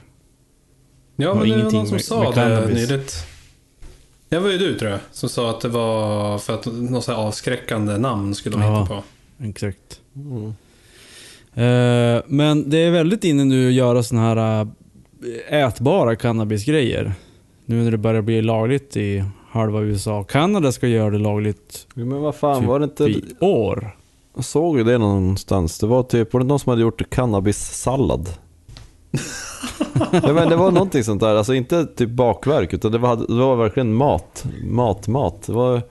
Ja, 1.17 1.35
men 1.35 1.49
det 1.49 1.57
var 1.65 1.73
någon 1.73 1.87
som 1.87 1.95
med- 1.95 2.05
sa 2.05 2.33
med 2.37 2.51
det 2.63 2.75
nyligt. 2.75 3.15
Det 4.29 4.39
var 4.39 4.51
ju 4.51 4.59
du 4.59 4.79
tror 4.79 4.91
jag, 4.91 5.01
som 5.13 5.29
sa 5.29 5.51
att 5.51 5.61
det 5.61 5.69
var 5.69 6.39
för 6.39 6.55
att 6.55 6.67
något 6.67 7.05
så 7.05 7.13
här 7.13 7.19
avskräckande 7.19 7.99
namn 7.99 8.35
skulle 8.35 8.57
de 8.57 8.63
Ja. 8.63 8.81
hitta 8.83 8.95
på. 8.95 9.03
Exakt. 9.45 10.01
Mm. 10.17 10.45
Eh, 11.55 12.23
men 12.27 12.71
det 12.71 12.79
är 12.79 12.91
väldigt 12.91 13.25
inne 13.25 13.45
nu 13.45 13.69
att 13.69 13.73
göra 13.75 14.03
såna 14.03 14.21
här 14.21 14.61
äh, 15.51 15.65
ätbara 15.65 16.17
cannabisgrejer. 16.17 17.13
Nu 17.65 17.83
när 17.85 17.91
det 17.91 17.99
börjar 17.99 18.23
bli 18.23 18.43
lagligt 18.43 18.97
i 18.97 19.25
halva 19.51 19.81
USA. 19.81 20.25
Kanada 20.25 20.73
ska 20.73 20.87
göra 20.89 21.11
det 21.11 21.19
lagligt 21.19 21.87
Men 21.95 22.09
vad 22.21 22.35
fan, 22.35 22.61
Typ 22.61 22.69
var 22.69 22.79
det 22.79 22.85
inte... 22.85 23.05
i 23.05 23.25
år. 23.41 23.97
Jag 24.39 24.45
såg 24.45 24.79
ju 24.79 24.85
det 24.85 24.99
någonstans. 24.99 25.79
Det 25.79 25.87
var 25.87 26.03
typ, 26.03 26.33
var 26.33 26.41
det 26.41 26.47
någon 26.47 26.59
som 26.59 26.71
hade 26.71 26.83
gjort 26.83 27.11
cannabissallad? 27.11 28.29
ja, 30.13 30.33
men 30.33 30.49
det 30.49 30.57
var 30.57 30.71
någonting 30.71 31.05
sånt 31.05 31.21
där, 31.21 31.35
alltså 31.35 31.55
inte 31.55 31.87
typ 31.87 32.11
bakverk 32.11 32.73
utan 32.73 32.93
det 32.93 32.99
var, 32.99 33.17
det 33.17 33.35
var 33.35 33.57
verkligen 33.57 33.95
mat. 33.95 34.45
Mat, 34.63 35.09
mat. 35.09 35.43
Det 35.47 35.53
var... 35.53 35.83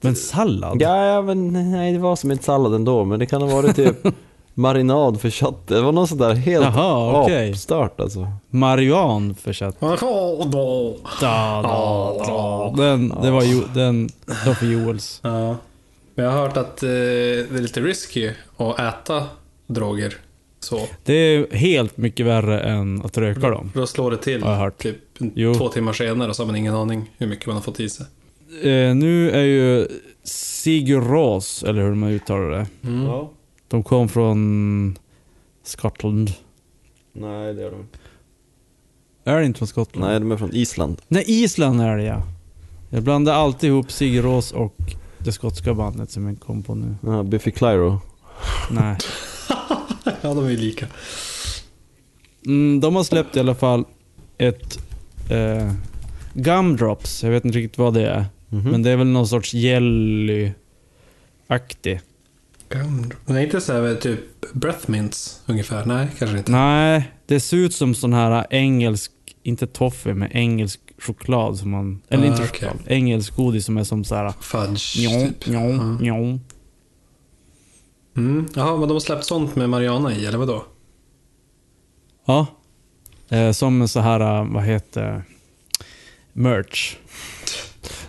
Men 0.00 0.16
sallad? 0.16 0.82
Ja, 0.82 1.06
ja, 1.06 1.22
men 1.22 1.52
nej 1.72 1.92
det 1.92 1.98
var 1.98 2.16
som 2.16 2.30
en 2.30 2.38
sallad 2.38 2.74
ändå, 2.74 3.04
men 3.04 3.18
det 3.18 3.26
kan 3.26 3.42
ha 3.42 3.48
varit 3.48 3.76
typ 3.76 3.96
marinad 4.54 5.20
för 5.20 5.30
kött. 5.30 5.66
Det 5.66 5.80
var 5.80 5.92
något 5.92 6.08
sånt 6.08 6.20
där 6.20 6.34
helt 6.34 6.64
Jaha, 6.64 7.22
okej. 7.22 7.50
apstört 7.50 8.00
alltså. 8.00 8.28
Marijuan 8.50 9.34
för 9.34 9.52
kött. 9.52 9.80
Da, 9.80 9.96
da, 11.20 11.62
da. 12.26 12.72
Den, 12.76 13.14
det 13.22 13.30
var 13.30 13.42
ju, 13.42 13.62
den, 13.74 14.06
det 14.26 14.46
var 14.46 14.54
för 14.54 14.66
Joels. 14.66 15.20
Ja. 15.22 15.56
Men 16.14 16.24
jag 16.24 16.32
har 16.32 16.40
hört 16.42 16.56
att 16.56 16.82
eh, 16.82 16.88
det 16.88 17.54
är 17.56 17.60
lite 17.62 17.80
risky 17.80 18.30
att 18.56 18.78
äta 18.80 19.26
droger. 19.66 20.14
Så. 20.60 20.86
Det 21.04 21.12
är 21.14 21.54
helt 21.56 21.96
mycket 21.96 22.26
värre 22.26 22.60
än 22.60 23.02
att 23.04 23.18
röka 23.18 23.50
dem. 23.50 23.70
Då 23.74 23.86
slår 23.86 24.10
det 24.10 24.16
till 24.16 24.42
Har 24.42 24.50
jag 24.52 24.58
hört. 24.58 24.78
typ 24.78 24.96
Jo. 25.18 25.54
två 25.54 25.68
timmar 25.68 25.92
senare 25.92 26.34
så 26.34 26.42
har 26.42 26.46
man 26.46 26.56
ingen 26.56 26.74
aning 26.74 27.10
hur 27.18 27.26
mycket 27.26 27.46
man 27.46 27.54
har 27.56 27.62
fått 27.62 27.80
i 27.80 27.88
sig. 27.88 28.06
Eh, 28.62 28.94
nu 28.94 29.30
är 29.30 29.42
ju 29.42 29.88
Sigur 30.24 31.00
Ros, 31.00 31.62
eller 31.62 31.82
hur 31.82 31.94
man 31.94 32.10
uttalar 32.10 32.50
det. 32.50 32.66
Mm. 32.88 33.02
Ja. 33.06 33.30
De 33.68 33.82
kom 33.82 34.08
från 34.08 34.98
Skottland. 35.62 36.30
Nej, 37.12 37.54
det 37.54 37.62
är 37.62 37.70
de 37.70 37.80
inte. 37.80 37.98
Är 39.24 39.38
det 39.40 39.46
inte 39.46 39.58
från 39.58 39.68
Skottland? 39.68 40.10
Nej, 40.10 40.20
de 40.20 40.32
är 40.32 40.36
från 40.36 40.54
Island. 40.54 41.00
Nej, 41.08 41.24
Island 41.26 41.80
är 41.80 41.96
det 41.96 42.04
ja. 42.04 42.22
Jag 42.90 43.02
blandar 43.02 43.32
alltid 43.34 43.70
ihop 43.70 43.92
Sigur 43.92 44.22
Ros 44.22 44.52
och 44.52 44.76
det 45.24 45.32
skotska 45.32 45.74
bandet 45.74 46.10
som 46.10 46.26
jag 46.26 46.40
kom 46.40 46.62
på 46.62 46.74
nu. 46.74 46.96
Ja, 47.00 47.22
Biffy 47.22 47.50
Clyro. 47.50 48.00
Nej. 48.70 48.96
Ja, 50.20 50.34
de 50.34 50.44
är 50.44 50.50
ju 50.50 50.56
lika. 50.56 50.86
Mm, 52.46 52.80
de 52.80 52.96
har 52.96 53.04
släppt 53.04 53.36
i 53.36 53.40
alla 53.40 53.54
fall 53.54 53.84
ett 54.38 54.78
eh, 55.30 55.72
Gumdrops. 56.34 57.22
Jag 57.22 57.30
vet 57.30 57.44
inte 57.44 57.58
riktigt 57.58 57.78
vad 57.78 57.94
det 57.94 58.06
är. 58.08 58.26
Mhm. 58.48 58.70
Men 58.70 58.82
det 58.82 58.90
är 58.90 58.96
väl 58.96 59.06
någon 59.06 59.28
sorts 59.28 59.54
jelly-aktig. 59.54 60.54
Det 62.68 62.78
är 63.26 63.38
inte 63.38 63.60
så 63.60 63.72
här 63.72 63.94
typ 63.94 64.20
breath 64.52 64.90
mints 64.90 65.42
ungefär? 65.46 65.84
Nej, 65.86 66.08
kanske 66.18 66.38
inte. 66.38 66.52
Nej, 66.52 67.12
det 67.26 67.40
ser 67.40 67.56
ut 67.56 67.74
som 67.74 67.94
sån 67.94 68.12
här 68.12 68.46
engelsk, 68.50 69.12
inte 69.42 69.66
toffee, 69.66 70.14
men 70.14 70.32
engelsk 70.32 70.80
choklad 70.98 71.58
som 71.58 71.70
man... 71.70 72.02
Eller 72.08 72.22
Ah, 72.24 72.26
inte 72.26 72.42
okej. 72.42 72.48
choklad. 72.68 72.76
Engelsk 72.86 73.36
godis 73.36 73.64
som 73.64 73.76
är 73.76 73.84
som 73.84 74.04
så 74.04 74.14
här... 74.14 74.32
Fudge, 74.40 74.98
Njom, 74.98 75.28
typ. 75.40 75.46
njom, 75.46 75.98
Ja. 76.02 76.14
njom. 76.14 76.40
Mm. 78.16 78.46
Jaha, 78.54 78.76
men 78.76 78.88
de 78.88 78.92
har 78.94 79.00
släppt 79.00 79.24
sånt 79.24 79.56
med 79.56 79.70
Mariana 79.70 80.12
i, 80.16 80.26
eller 80.26 80.38
vadå? 80.38 80.64
Ja. 82.26 82.46
Eh, 83.28 83.52
som 83.52 83.82
en 83.82 83.88
så 83.88 84.00
här, 84.00 84.20
eh, 84.20 84.52
vad 84.52 84.64
heter 84.64 85.24
merch. 86.32 86.96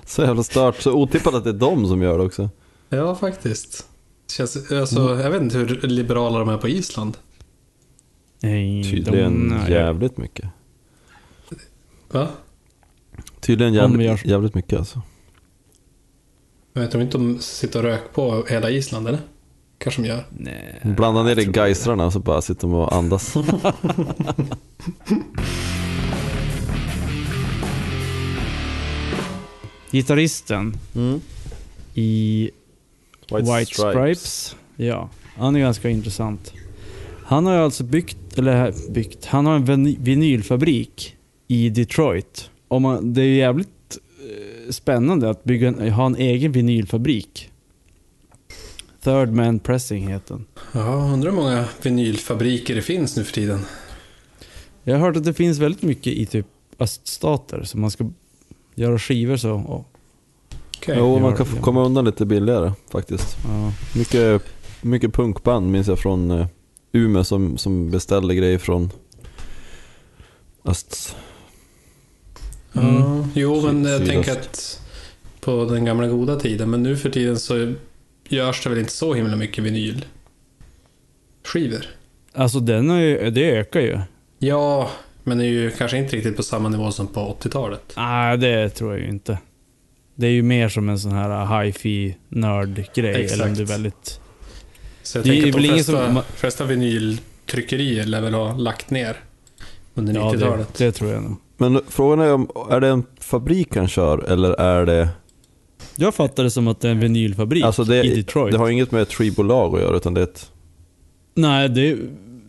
Så 0.06 0.22
jävla 0.22 0.44
stört. 0.44 0.82
Så 0.82 0.92
otippat 0.94 1.34
att 1.34 1.44
det 1.44 1.50
är 1.50 1.54
de 1.54 1.88
som 1.88 2.02
gör 2.02 2.18
det 2.18 2.24
också. 2.24 2.50
Ja, 2.90 3.16
faktiskt. 3.16 3.88
Känns, 4.32 4.72
alltså, 4.72 5.00
Mm. 5.00 5.20
Jag 5.20 5.32
vet 5.32 5.42
inte 5.42 5.58
hur 5.58 5.82
liberala 5.88 6.40
de 6.40 6.50
är 6.50 6.58
på 6.58 6.68
Island. 6.68 7.18
Nej, 8.42 8.84
Tydligen 8.92 9.50
de- 9.50 9.56
nej. 9.56 9.72
jävligt 9.72 10.18
mycket. 10.18 10.50
Va? 12.12 12.28
Tydligen 13.46 13.74
jävligt, 13.74 14.08
gör- 14.08 14.20
jävligt 14.28 14.56
mycket 14.56 14.80
alltså. 14.80 15.02
Jag 16.74 16.82
vet 16.82 16.94
inte 16.94 17.18
om 17.18 17.34
de 17.34 17.42
sitter 17.42 17.80
och 17.80 17.86
rök 17.86 18.14
på 18.14 18.46
hela 18.50 18.70
Island, 18.70 19.08
eller? 19.08 19.20
Kanske 19.78 20.02
de 20.02 20.08
gör. 20.08 20.26
Nej. 20.38 20.80
Blanda 20.84 21.24
ner 21.24 21.30
jag 21.36 21.40
i 21.40 21.52
geistrarna 21.52 22.06
och 22.06 22.14
så 22.14 22.20
bara 22.20 22.42
sitter 22.42 22.62
de 22.62 22.74
och 22.74 22.94
andas. 22.96 23.34
Gitarristen 29.92 30.78
Mm. 30.96 31.22
i 31.94 32.50
White, 33.32 33.66
Stripes. 33.66 34.56
Ja, 34.76 35.10
han 35.38 35.56
är 35.56 35.60
ganska 35.60 35.90
intressant. 35.90 36.54
Han 37.26 37.46
har 37.46 37.54
ju 37.54 37.60
alltså 37.60 37.84
byggt, 37.84 38.38
eller 38.38 38.74
byggt, 38.92 39.26
han 39.26 39.46
har 39.46 39.56
en 39.56 39.96
vinylfabrik 40.04 41.16
i 41.48 41.70
Detroit. 41.70 42.50
Och 42.68 42.82
man, 42.82 43.14
det 43.14 43.22
är 43.22 43.26
ju 43.26 43.36
jävligt 43.36 43.98
eh, 44.20 44.72
spännande 44.72 45.30
att 45.30 45.44
bygga 45.44 45.68
en, 45.68 45.92
ha 45.92 46.06
en 46.06 46.16
egen 46.16 46.52
vinylfabrik. 46.52 47.50
Third 49.04 49.30
Man 49.30 49.60
Pressing 49.60 50.08
heter 50.08 50.34
den. 50.34 50.46
Ja, 50.72 50.96
undrar 51.14 51.32
hur 51.32 51.38
många 51.38 51.66
vinylfabriker 51.82 52.76
det 52.76 52.82
finns 52.82 53.18
nu 53.18 53.24
för 53.24 53.34
tiden. 53.34 53.60
Jag 54.84 54.96
har 54.96 55.08
hört 55.08 55.18
att 55.18 55.24
det 55.24 55.34
finns 55.34 55.60
väldigt 55.60 55.82
mycket 55.82 56.14
i 56.14 56.26
typ 56.26 56.48
öststater, 56.80 57.64
så 57.64 57.78
man 57.78 57.92
ska 57.92 58.10
göra 58.76 59.00
skivor 59.00 59.38
så. 59.38 59.52
Och, 59.52 59.86
Okej. 60.78 60.96
Jo, 60.98 61.20
man 61.20 61.36
kan 61.36 61.46
komma 61.46 61.86
undan 61.86 62.06
lite 62.06 62.26
billigare 62.26 62.72
faktiskt. 62.92 63.38
ja. 63.48 63.74
Mycket, 63.96 64.42
mycket 64.82 65.14
punkband 65.14 65.72
minns 65.72 65.88
jag 65.88 66.00
från 66.00 66.32
uh, 66.32 66.46
Umeå 66.92 67.24
som, 67.24 67.58
som 67.58 67.92
beställde 67.92 68.36
grejer 68.36 68.58
från 68.58 68.90
öst. 70.66 71.16
Mm. 72.76 72.96
Ja, 72.96 73.28
jo, 73.34 73.62
men 73.62 73.84
jag 73.86 74.00
Sydöst. 74.00 74.12
tänker 74.12 74.32
att 74.32 74.82
på 75.42 75.66
den 75.66 75.86
gamla 75.86 76.08
goda 76.08 76.40
tiden, 76.40 76.70
men 76.70 76.84
nu 76.84 76.98
för 76.98 77.10
tiden 77.10 77.40
så 77.40 77.74
görs 78.30 78.64
det 78.64 78.70
väl 78.70 78.80
inte 78.80 78.92
så 78.92 79.14
himla 79.14 79.36
mycket 79.36 79.64
vinyl. 79.64 80.06
Skivor. 81.44 81.86
Alltså 82.34 82.60
den 82.60 82.90
är 82.90 83.00
ju, 83.02 83.30
det 83.32 83.52
ökar 83.58 83.80
ju. 83.80 84.00
Ja, 84.40 84.90
men 85.24 85.38
det 85.38 85.46
är 85.46 85.50
ju 85.50 85.72
kanske 85.72 85.98
inte 85.98 86.16
riktigt 86.16 86.36
på 86.38 86.44
samma 86.44 86.70
nivå 86.70 86.92
som 86.92 87.08
på 87.08 87.38
80-talet. 87.42 87.94
Nej, 87.98 88.38
det 88.38 88.70
tror 88.70 88.92
jag 88.92 89.02
ju 89.02 89.08
inte. 89.10 89.38
Det 90.16 90.28
är 90.28 90.32
ju 90.32 90.42
mer 90.44 90.70
som 90.70 90.90
en 90.90 91.00
sån 91.00 91.12
här 91.12 91.64
hi-fi 91.64 92.16
nörd-grej. 92.30 93.26
Eller 93.34 93.48
om 93.48 93.54
det 93.54 93.62
är 93.62 93.66
väldigt... 93.66 94.20
Så 95.04 95.18
jag 95.18 95.26
Det 95.26 95.30
tänker 95.32 95.48
att 95.48 95.54
de 95.64 95.68
flesta, 95.70 95.92
som- 96.14 96.22
flesta 96.36 96.66
vinyltryckerier 96.66 98.06
lär 98.06 98.22
väl 98.22 98.34
ha 98.34 98.58
lagt 98.58 98.90
ner 98.90 99.18
under 99.94 100.14
Ja, 100.14 100.32
det, 100.32 100.38
90-talet. 100.38 100.74
det 100.78 100.92
tror 100.92 101.12
jag 101.12 101.24
nog. 101.24 101.36
Men 101.58 101.82
frågan 101.88 102.20
är 102.20 102.34
om, 102.34 102.48
är 102.70 102.80
det 102.80 102.88
en 102.88 103.04
fabrik 103.20 103.76
han 103.76 103.88
kör 103.88 104.18
eller 104.32 104.52
är 104.54 104.86
det... 104.86 105.10
Jag 105.96 106.16
fattar 106.16 106.44
det 106.44 106.52
som 106.52 106.68
att 106.68 106.80
det 106.82 106.88
är 106.88 106.92
en 106.92 107.00
vinylfabrik 107.00 107.64
Alltså 107.64 107.84
det, 107.84 108.04
i 108.04 108.16
Detroit. 108.16 108.52
det 108.52 108.58
har 108.58 108.70
inget 108.70 108.92
med 108.92 109.02
ett 109.02 109.14
skivbolag 109.14 109.76
att 109.76 109.82
göra 109.82 109.98
utan 109.98 110.14
det 110.14 110.22
är 110.22 110.24
ett... 110.24 110.52
Nej, 111.36 111.70
det, 111.70 111.98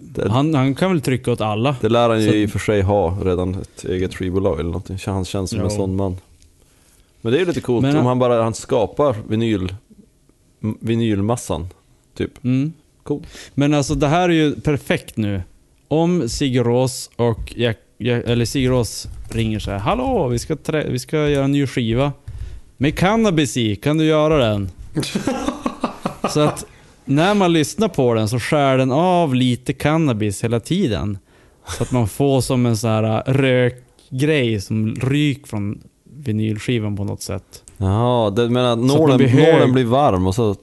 Det, 0.01 0.31
han, 0.31 0.55
han 0.55 0.75
kan 0.75 0.91
väl 0.91 1.01
trycka 1.01 1.33
åt 1.33 1.41
alla. 1.41 1.77
det 1.81 1.89
lär 1.89 2.09
han 2.09 2.23
ju 2.23 2.29
Så- 2.29 2.35
i 2.35 2.47
och 2.47 2.51
för 2.51 2.59
sig 2.59 2.83
ha 2.83 3.19
redan, 3.25 3.55
ett 3.55 3.85
eget 3.85 4.15
skivbolag 4.15 4.55
eller 4.61 4.71
någonting. 4.71 4.99
Han 5.07 5.25
känns 5.25 5.51
som 5.51 5.59
en 5.59 5.65
Ja. 5.65 5.71
sån 5.71 5.97
man. 5.97 6.17
Men 7.21 7.33
det 7.33 7.39
är 7.39 7.41
ju 7.41 7.47
lite 7.47 7.61
coolt 7.61 7.83
Men- 7.83 7.97
om 7.97 8.07
han 8.07 8.19
bara 8.19 8.43
han 8.43 8.55
skapar 8.55 9.17
vinyl, 9.29 9.75
vinylmassan. 10.81 11.69
Typ. 12.17 12.45
Mm. 12.45 12.73
Cool. 13.03 13.23
Men 13.55 13.75
alltså 13.75 13.95
det 13.95 14.07
här 14.09 14.29
är 14.29 14.33
ju 14.35 14.61
perfekt 14.61 15.17
nu. 15.17 15.43
Om 15.89 16.29
Sigur 16.29 16.65
Rós 16.65 17.11
och 17.17 17.53
Jack, 17.57 17.79
eller 17.99 18.45
Sigur 18.45 18.71
Rós 18.71 19.09
ringer 19.29 19.59
så 19.59 19.71
här. 19.71 19.79
Hallå, 19.79 20.29
vi 20.29 20.39
ska, 20.39 20.57
trä, 20.57 20.87
vi 20.89 20.99
ska 20.99 21.29
göra 21.29 21.45
en 21.45 21.53
ny 21.53 21.67
skiva. 21.67 22.13
Med 22.77 22.99
cannabis 22.99 23.57
i, 23.57 23.77
kan 23.77 23.99
du 23.99 24.05
göra 24.05 24.49
den? 24.49 24.71
så 26.31 26.41
att 26.41 26.67
när 27.05 27.35
man 27.35 27.53
lyssnar 27.53 27.89
på 27.89 28.15
den 28.15 28.29
så 28.29 28.41
skär 28.41 28.79
den 28.79 28.93
av 28.93 29.35
lite 29.35 29.73
cannabis 29.73 30.45
hela 30.45 30.61
tiden. 30.61 31.19
Så 31.67 31.83
att 31.83 31.93
man 31.93 32.09
får 32.09 32.41
som 32.41 32.67
en 32.67 32.77
sån 32.77 32.91
här 32.91 33.23
rökgrej 33.27 34.61
som 34.61 34.95
ryk 34.95 35.47
från 35.47 35.81
vinylskivan 36.05 36.97
på 36.97 37.05
något 37.05 37.23
sätt. 37.23 37.63
Jaha, 37.77 38.31
det 38.31 38.49
menar 38.49 38.73
att 38.73 38.79
nålen, 38.79 39.17
blir 39.17 39.53
nålen 39.53 39.73
blir 39.73 39.85
varm 39.85 40.27
och 40.27 40.35
så 40.35 40.57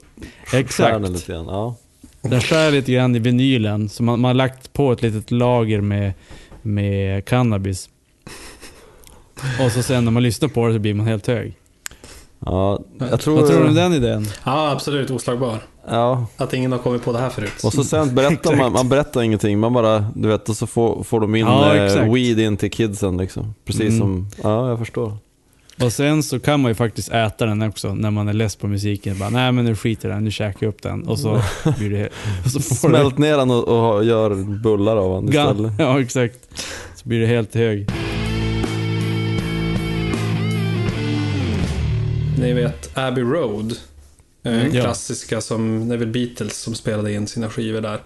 skär 0.46 0.58
Exakt. 0.58 1.02
den 1.02 1.12
lite 1.12 1.32
grann. 1.32 1.46
Ja. 1.46 1.76
Den 2.22 2.40
skär 2.40 2.70
lite 2.70 2.92
grann 2.92 3.16
i 3.16 3.18
vinylen, 3.18 3.88
så 3.88 4.02
man, 4.02 4.20
man 4.20 4.28
har 4.28 4.34
lagt 4.34 4.72
på 4.72 4.92
ett 4.92 5.02
litet 5.02 5.30
lager 5.30 5.80
med, 5.80 6.12
med 6.64 7.24
cannabis. 7.24 7.88
Och 9.64 9.72
så 9.72 9.82
sen 9.82 10.04
när 10.04 10.12
man 10.12 10.22
lyssnar 10.22 10.48
på 10.48 10.66
det 10.66 10.72
så 10.72 10.78
blir 10.78 10.94
man 10.94 11.06
helt 11.06 11.26
hög. 11.26 11.54
Ja, 12.46 12.80
jag 12.98 13.20
tror... 13.20 13.36
Vad 13.36 13.48
tror 13.50 13.60
du 13.62 13.68
om 13.68 13.74
den 13.74 13.92
idén? 13.92 14.26
Ja, 14.44 14.70
absolut. 14.70 15.10
Oslagbar. 15.10 15.58
Ja, 15.88 16.26
Att 16.36 16.52
ingen 16.54 16.72
har 16.72 16.78
kommit 16.78 17.04
på 17.04 17.12
det 17.12 17.18
här 17.18 17.30
förut. 17.30 17.64
och 17.64 17.72
så 17.72 17.84
sen 17.84 18.14
berättar 18.14 18.56
man, 18.56 18.72
man 18.72 18.88
berättar 18.88 19.22
ingenting, 19.22 19.58
man 19.58 19.72
bara, 19.72 20.04
du 20.14 20.28
vet, 20.28 20.48
och 20.48 20.56
så 20.56 20.66
får, 20.66 21.02
får 21.02 21.20
de 21.20 21.34
in 21.34 21.46
Ja, 21.46 21.74
eh, 21.76 22.12
weed 22.12 22.38
in 22.40 22.56
till 22.56 22.70
kidsen 22.70 23.16
liksom. 23.16 23.54
Precis 23.64 23.80
Mm. 23.88 23.98
som, 23.98 24.28
ja 24.42 24.68
jag 24.68 24.78
förstår. 24.78 25.12
Och 25.80 25.92
sen 25.92 26.22
så 26.22 26.40
kan 26.40 26.60
man 26.60 26.70
ju 26.70 26.74
faktiskt 26.74 27.08
äta 27.08 27.46
den 27.46 27.62
också 27.62 27.94
när 27.94 28.10
man 28.10 28.28
är 28.28 28.32
less 28.32 28.56
på 28.56 28.66
musiken. 28.66 29.18
Bara, 29.18 29.30
nej 29.30 29.52
men 29.52 29.64
nu 29.64 29.76
skiter 29.76 30.08
jag 30.08 30.16
den, 30.16 30.24
nu 30.24 30.30
käkar 30.30 30.66
jag 30.66 30.68
upp 30.68 30.82
den. 30.82 31.02
Och 31.08 31.18
så 31.18 31.42
blir 31.78 31.90
det... 31.90 32.08
Och 32.44 32.50
så 32.50 32.60
får 32.60 32.88
Smält 32.88 33.18
ner 33.18 33.36
den 33.36 33.50
och, 33.50 33.94
och 33.94 34.04
gör 34.04 34.34
bullar 34.62 34.96
av 34.96 35.22
den 35.22 35.28
istället. 35.28 35.72
Ja, 35.78 36.00
exakt. 36.00 36.38
Så 36.96 37.08
blir 37.08 37.20
det 37.20 37.26
helt 37.26 37.54
hög. 37.54 37.86
Ni 42.38 42.52
vet 42.52 42.98
Abbey 42.98 43.24
Road. 43.24 43.72
Eh, 43.72 44.52
Mm. 44.52 44.72
Klassiska 44.72 45.40
som, 45.40 45.88
det 45.88 45.94
är 45.94 45.98
väl 45.98 46.08
Beatles 46.08 46.58
som 46.60 46.74
spelade 46.74 47.12
in 47.12 47.26
sina 47.26 47.50
skivor 47.50 47.80
där. 47.80 48.00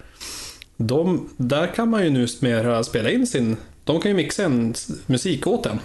De, 0.77 1.29
där 1.37 1.75
kan 1.75 1.89
man 1.91 2.05
ju 2.05 2.11
numera 2.11 2.85
spela 2.85 3.11
in 3.11 3.27
sin, 3.27 3.57
de 3.85 4.01
kan 4.01 4.11
ju 4.11 4.17
mixa 4.17 4.45
en 4.45 4.75
musik 5.07 5.47
åt 5.47 5.67
en. 5.67 5.79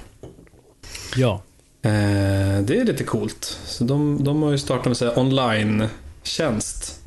Ja. 1.15 1.41
Eh, 1.85 2.61
det 2.61 2.77
är 2.79 2.85
lite 2.85 3.03
coolt. 3.03 3.59
Så 3.65 3.83
de, 3.83 4.23
de 4.23 4.41
har 4.43 4.51
ju 4.51 4.57
startat 4.57 4.85
med 4.85 4.97
så 4.97 5.05
här 5.05 5.19
online-tjänst. 5.19 6.99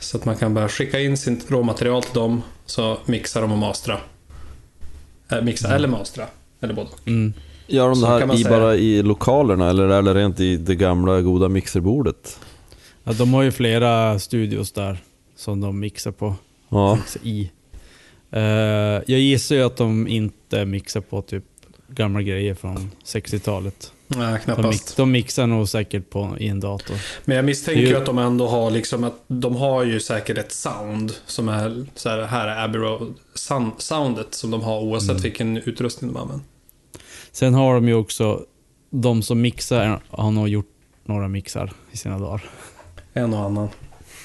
Så 0.00 0.16
att 0.16 0.24
man 0.24 0.36
kan 0.36 0.54
bara 0.54 0.68
skicka 0.68 1.00
in 1.00 1.16
sitt 1.16 1.50
råmaterial 1.50 2.02
till 2.02 2.14
dem, 2.14 2.42
så 2.66 2.98
mixar 3.06 3.40
de 3.42 3.52
och 3.52 3.58
mastra. 3.58 3.98
Eh, 5.28 5.42
mixa 5.42 5.74
eller 5.74 5.88
mastra, 5.88 6.26
eller 6.60 6.74
både 6.74 6.88
och. 6.92 7.08
Mm. 7.08 7.32
Gör 7.66 7.86
de 7.88 7.96
Så 7.96 8.00
det 8.06 8.08
här 8.12 8.34
i, 8.34 8.42
säga. 8.42 8.58
bara 8.58 8.76
i 8.76 9.02
lokalerna 9.02 9.70
eller 9.70 9.88
är 9.88 10.02
det 10.02 10.14
rent 10.14 10.40
i 10.40 10.56
det 10.56 10.74
gamla 10.74 11.20
goda 11.20 11.48
mixerbordet? 11.48 12.38
ja. 13.04 13.12
De 13.12 13.34
har 13.34 13.42
ju 13.42 13.52
flera 13.52 14.18
studios 14.18 14.72
där 14.72 14.98
som 15.36 15.60
de 15.60 15.80
mixar 15.80 16.10
på. 16.12 16.34
Ja, 16.68 16.94
Mixar 16.94 17.20
i. 17.24 17.50
Eh, 18.30 18.42
jag 19.06 19.20
gissar 19.20 19.54
ju 19.56 19.62
att 19.62 19.76
de 19.76 20.08
inte 20.08 20.64
mixar 20.64 21.00
på 21.00 21.22
typ 21.22 21.44
gamla 21.88 22.22
grejer 22.22 22.54
från 22.54 22.90
60-talet. 23.04 23.92
Nej, 24.06 24.18
De, 24.26 24.32
mix, 24.32 24.44
knappast. 24.44 24.96
de 24.96 25.10
mixar 25.12 25.46
nog 25.46 25.68
säkert 25.68 26.10
på, 26.10 26.36
i 26.40 26.48
en 26.48 26.60
dator. 26.60 26.96
Men 27.24 27.36
jag 27.36 27.44
misstänker 27.44 27.80
ju 27.82 27.96
att 27.96 28.06
de 28.06 28.18
ändå 28.18 28.46
har 28.48 28.70
liksom 28.70 29.04
att 29.04 29.14
de 29.26 29.56
har 29.56 29.84
ju 29.84 30.00
säkert 30.00 30.38
ett 30.38 30.52
sound 30.52 31.12
som 31.26 31.48
är 31.48 31.86
så 31.94 32.08
här, 32.08 32.22
här 32.22 32.48
är 32.48 32.64
Abbey 32.64 32.80
Road 32.80 33.14
sound, 33.34 33.72
soundet 33.78 34.34
som 34.34 34.50
de 34.50 34.62
har 34.62 34.80
oavsett 34.80 35.10
Mm. 35.10 35.22
vilken 35.22 35.56
utrustning 35.56 36.12
de 36.12 36.20
använder. 36.20 36.46
Sen 37.32 37.54
har 37.54 37.74
de 37.74 37.88
ju 37.88 37.94
också, 37.94 38.40
de 38.90 39.22
som 39.22 39.40
mixar 39.40 40.00
har 40.10 40.30
nog 40.30 40.48
gjort 40.48 40.70
några 41.04 41.28
mixar 41.28 41.72
i 41.92 41.96
sina 41.96 42.18
dagar. 42.18 42.44
En 43.12 43.34
och 43.34 43.40
annan. 43.40 43.68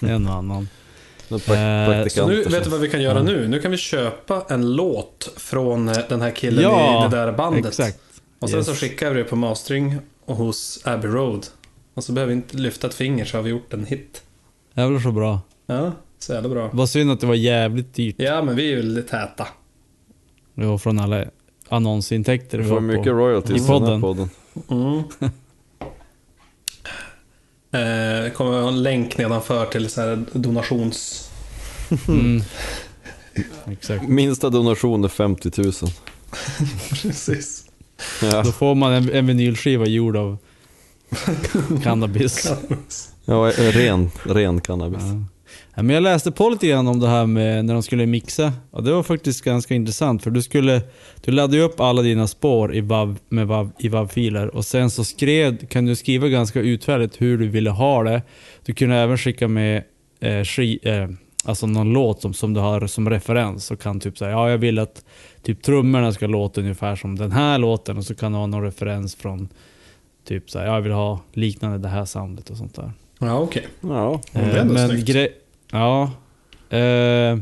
En 0.02 0.28
och 0.28 0.34
annan. 0.34 0.70
Eh, 1.32 1.38
Så 2.08 2.28
nu, 2.28 2.44
vet 2.44 2.64
du 2.64 2.70
vad 2.70 2.80
vi 2.80 2.90
kan 2.90 3.02
göra 3.02 3.18
Ja. 3.18 3.24
nu? 3.24 3.48
Nu 3.48 3.60
kan 3.60 3.72
vi 3.72 3.78
köpa 3.78 4.46
en 4.50 4.76
låt 4.76 5.30
från 5.38 5.90
eh, 5.90 5.98
den 6.10 6.22
här 6.22 6.32
killen 6.32 6.64
Ja, 6.64 7.06
i 7.08 7.10
det 7.10 7.18
där 7.18 7.32
bandet. 7.32 7.66
Exakt. 7.66 8.00
Och 8.40 8.50
sen 8.50 8.58
Yes. 8.60 8.66
så 8.68 8.76
skickar 8.76 9.12
vi 9.14 9.18
det 9.24 9.24
på 9.30 9.36
mastering 9.36 9.96
och 10.26 10.36
hos 10.36 10.80
Abbey 10.84 11.12
Road. 11.12 11.48
Och 11.94 12.04
så 12.04 12.12
behöver 12.12 12.34
vi 12.34 12.38
inte 12.38 12.58
lyfta 12.58 12.88
ett 12.88 12.94
finger 12.94 13.26
så 13.26 13.38
har 13.38 13.44
vi 13.44 13.50
gjort 13.50 13.74
en 13.74 13.86
hit. 13.86 14.22
Det 14.74 14.88
var 14.90 15.00
så 15.00 15.12
bra. 15.12 15.40
Ja, 15.66 15.92
så 16.20 16.34
jävla 16.34 16.50
bra. 16.50 16.70
Vad 16.74 16.90
synd 16.90 17.12
att 17.12 17.20
det 17.20 17.28
var 17.28 17.36
jävligt 17.36 17.94
dyrt. 17.94 18.16
Ja, 18.18 18.44
men 18.44 18.56
vi 18.56 18.72
är 18.72 18.76
ju 18.76 18.82
lite 18.82 19.10
täta. 19.10 19.48
Det 20.56 20.66
var 20.66 20.78
från 20.78 21.00
alla 21.00 21.26
annonsintäkter 21.70 22.58
Vi 22.58 22.64
vi 22.64 22.70
får 22.70 22.80
mycket 22.80 23.04
på. 23.04 23.10
royalties 23.10 23.52
i 23.52 23.56
i 23.56 23.68
den 23.68 23.68
podden. 23.68 23.92
här 23.94 24.00
podden. 24.02 24.30
Mm. 24.70 25.04
Eh, 27.72 28.24
Det 28.24 28.32
kommer 28.36 28.62
ha 28.62 28.68
en 28.68 28.84
länk 28.84 29.18
nedanför 29.18 29.66
till 29.66 29.90
så 29.90 30.02
här 30.02 30.26
donations... 30.34 31.30
Mm. 32.08 32.42
Exakt. 33.72 34.08
Minsta 34.08 34.50
donation 34.50 35.04
är 35.04 35.08
50 35.08 35.52
000. 35.62 35.74
Precis. 37.02 37.66
Ja, 38.22 38.44
Då 38.44 38.52
får 38.52 38.76
man 38.76 38.94
en, 38.94 39.10
en 39.12 39.28
vinylskiva 39.28 39.86
gjord 39.86 40.18
av 40.18 40.38
cannabis. 41.84 42.52
ja 43.26 43.48
eh, 43.52 43.72
ren, 43.72 44.12
ren 44.24 44.62
cannabis. 44.62 45.02
Ja. 45.04 45.24
Ja, 45.76 45.84
men 45.84 45.94
jag 45.94 46.04
läste 46.04 46.32
på 46.32 46.50
lite 46.50 46.68
grann 46.68 46.88
om 46.88 47.00
det 47.00 47.08
här 47.08 47.26
med 47.26 47.66
när 47.66 47.74
de 47.74 47.84
skulle 47.84 48.06
mixa. 48.06 48.54
Och 48.72 48.84
det 48.84 48.92
var 48.92 49.04
faktiskt 49.04 49.44
ganska 49.44 49.74
intressant 49.74 50.24
för 50.24 50.32
du 50.32 50.42
skulle 50.42 50.82
du 51.22 51.32
laddade 51.32 51.58
ju 51.58 51.64
upp 51.64 51.80
alla 51.80 52.02
dina 52.02 52.28
spår 52.28 52.76
i 52.76 52.82
WAV, 52.82 53.18
med 53.30 53.48
WAV, 53.48 53.72
i 53.80 53.88
WAV-filer 53.90 54.56
och 54.56 54.66
sen 54.66 54.90
så 54.90 55.04
skrev, 55.04 55.68
kan 55.68 55.86
du 55.86 55.96
skriva 55.96 56.28
ganska 56.28 56.60
utförligt 56.60 57.22
hur 57.22 57.38
du 57.38 57.48
ville 57.48 57.70
ha 57.70 58.04
det. 58.04 58.22
Du 58.66 58.74
kunde 58.74 58.96
även 58.96 59.18
skicka 59.18 59.48
med 59.48 59.84
eh, 60.20 60.44
ski, 60.44 60.80
eh, 60.84 61.08
alltså 61.44 61.68
någon 61.68 61.94
låt 61.94 62.22
som, 62.22 62.34
som 62.34 62.54
du 62.54 62.60
har 62.60 62.88
som 62.88 63.10
referens 63.10 63.72
och 63.72 63.80
kan 63.82 64.00
typ 64.00 64.18
säga 64.18 64.32
ja 64.32 64.50
jag 64.50 64.58
vill 64.58 64.80
att 64.80 65.06
typ 65.44 65.62
trummorna 65.62 66.12
ska 66.14 66.28
låta 66.28 66.62
ungefär 66.62 66.96
som 66.96 67.16
den 67.18 67.32
här 67.32 67.58
låten 67.58 67.98
och 67.98 68.06
så 68.06 68.16
kan 68.16 68.32
du 68.32 68.38
ha 68.38 68.48
någon 68.48 68.64
referens 68.64 69.16
från 69.16 69.50
typ 70.28 70.50
så 70.52 70.60
här, 70.60 70.66
ja, 70.66 70.74
jag 70.74 70.82
vill 70.82 70.92
ha 70.92 71.20
liknande 71.34 71.78
det 71.78 71.88
här 71.88 72.06
soundet 72.06 72.50
och 72.50 72.58
sånt 72.58 72.76
där. 72.76 72.92
Ja, 73.20 73.40
okej. 73.40 73.68
Ja, 73.82 73.90
Ja, 73.90 74.22
det 74.34 74.40
är 74.40 74.56
Eh, 74.56 74.62
ändå 74.62 74.74
men 74.74 74.90
snyggt. 74.90 75.10
gre- 75.10 75.30
Ja. 75.72 76.04
Eh, 76.78 77.40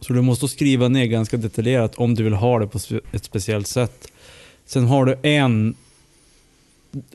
så 0.00 0.12
du 0.12 0.20
måste 0.22 0.48
skriva 0.48 0.88
ner 0.88 1.04
ganska 1.06 1.36
detaljerat 1.36 1.94
om 1.94 2.14
du 2.14 2.22
vill 2.24 2.32
ha 2.34 2.58
det 2.58 2.66
på 2.66 2.78
ett 3.12 3.24
speciellt 3.24 3.66
sätt. 3.66 4.08
Sen 4.64 4.86
har 4.86 5.04
du 5.04 5.16
en... 5.22 5.74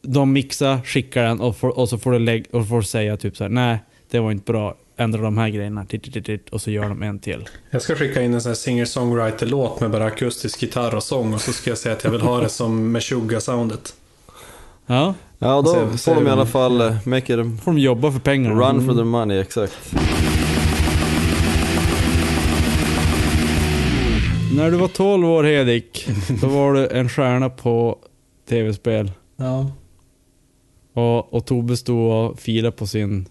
De 0.02 0.34
mixar, 0.34 0.82
skickar 0.82 1.24
den 1.24 1.40
och, 1.42 1.58
får, 1.58 1.70
och 1.80 1.90
så 1.90 1.98
får 1.98 2.12
du 2.12 2.20
lägg, 2.20 2.46
och 2.52 2.68
får 2.68 2.82
säga 2.82 3.18
typ 3.18 3.38
så 3.38 3.44
här: 3.44 3.50
nej 3.52 3.78
det 4.10 4.20
var 4.20 4.32
inte 4.32 4.52
bra, 4.52 4.76
ändra 5.00 5.22
de 5.22 5.38
här 5.38 5.50
grejerna, 5.50 5.86
och 6.52 6.62
så 6.62 6.72
gör 6.72 6.90
de 6.90 7.04
en 7.04 7.20
till. 7.20 7.50
Jag 7.70 7.82
ska 7.82 7.96
skicka 7.96 8.22
in 8.22 8.34
en 8.34 8.42
sån 8.42 8.50
här 8.50 8.56
singer-songwriter-låt 8.56 9.80
med 9.80 9.92
bara 9.92 10.06
akustisk 10.06 10.62
gitarr 10.62 10.96
och 10.96 11.04
sång 11.04 11.34
och 11.34 11.42
så 11.42 11.54
ska 11.54 11.70
jag 11.70 11.78
säga 11.78 11.96
att 11.96 12.04
jag 12.04 12.12
vill 12.12 12.22
ha 12.22 12.42
det 12.42 12.50
som 12.50 12.96
Meshuggah-soundet. 12.96 13.94
Ja, 14.86 15.14
ja 15.40 15.62
då 15.62 15.74
Ser- 15.74 15.98
får 15.98 16.16
de 16.16 16.28
i 16.28 16.30
alla 16.30 16.46
fall 16.46 16.82
eh, 16.82 16.96
make 17.06 17.34
it 17.34 17.64
får 17.64 17.72
de 17.72 17.78
jobba 17.80 18.12
för 18.12 18.20
pengarna. 18.20 18.56
run 18.56 18.86
for 18.88 18.94
the 18.96 19.04
money, 19.04 19.40
exakt. 19.40 19.94
När 24.56 24.72
du 24.72 24.78
var 24.78 24.88
12 24.88 25.26
år 25.30 25.44
Hedik, 25.44 26.10
då 26.42 26.48
var 26.48 26.74
du 26.74 26.88
en 26.88 27.10
stjärna 27.10 27.50
på 27.50 27.98
tv-spel. 28.50 29.12
Ja. 29.36 29.72
Och, 30.94 31.34
och 31.34 31.46
Tobbe 31.46 31.78
stod 31.78 32.12
och 32.12 32.40
filade 32.40 32.72
på 32.72 32.88
sin, 32.88 33.26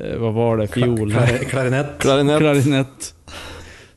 eh, 0.00 0.16
vad 0.16 0.34
var 0.34 0.56
det, 0.56 0.66
fiol? 0.68 1.12
Klarinett. 1.50 1.98
Klarinett. 1.98 2.38
Klarinett. 2.38 3.14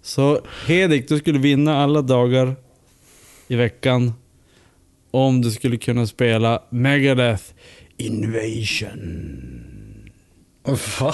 Så 0.01 0.41
Hedik, 0.67 1.07
du 1.09 1.17
skulle 1.17 1.39
vinna 1.39 1.83
alla 1.83 2.01
dagar 2.01 2.55
i 3.47 3.55
veckan 3.55 4.13
om 5.11 5.41
du 5.41 5.51
skulle 5.51 5.77
kunna 5.77 6.07
spela 6.07 6.63
Megadeth 6.69 7.43
Invasion. 7.97 9.41
Va? 10.99 11.13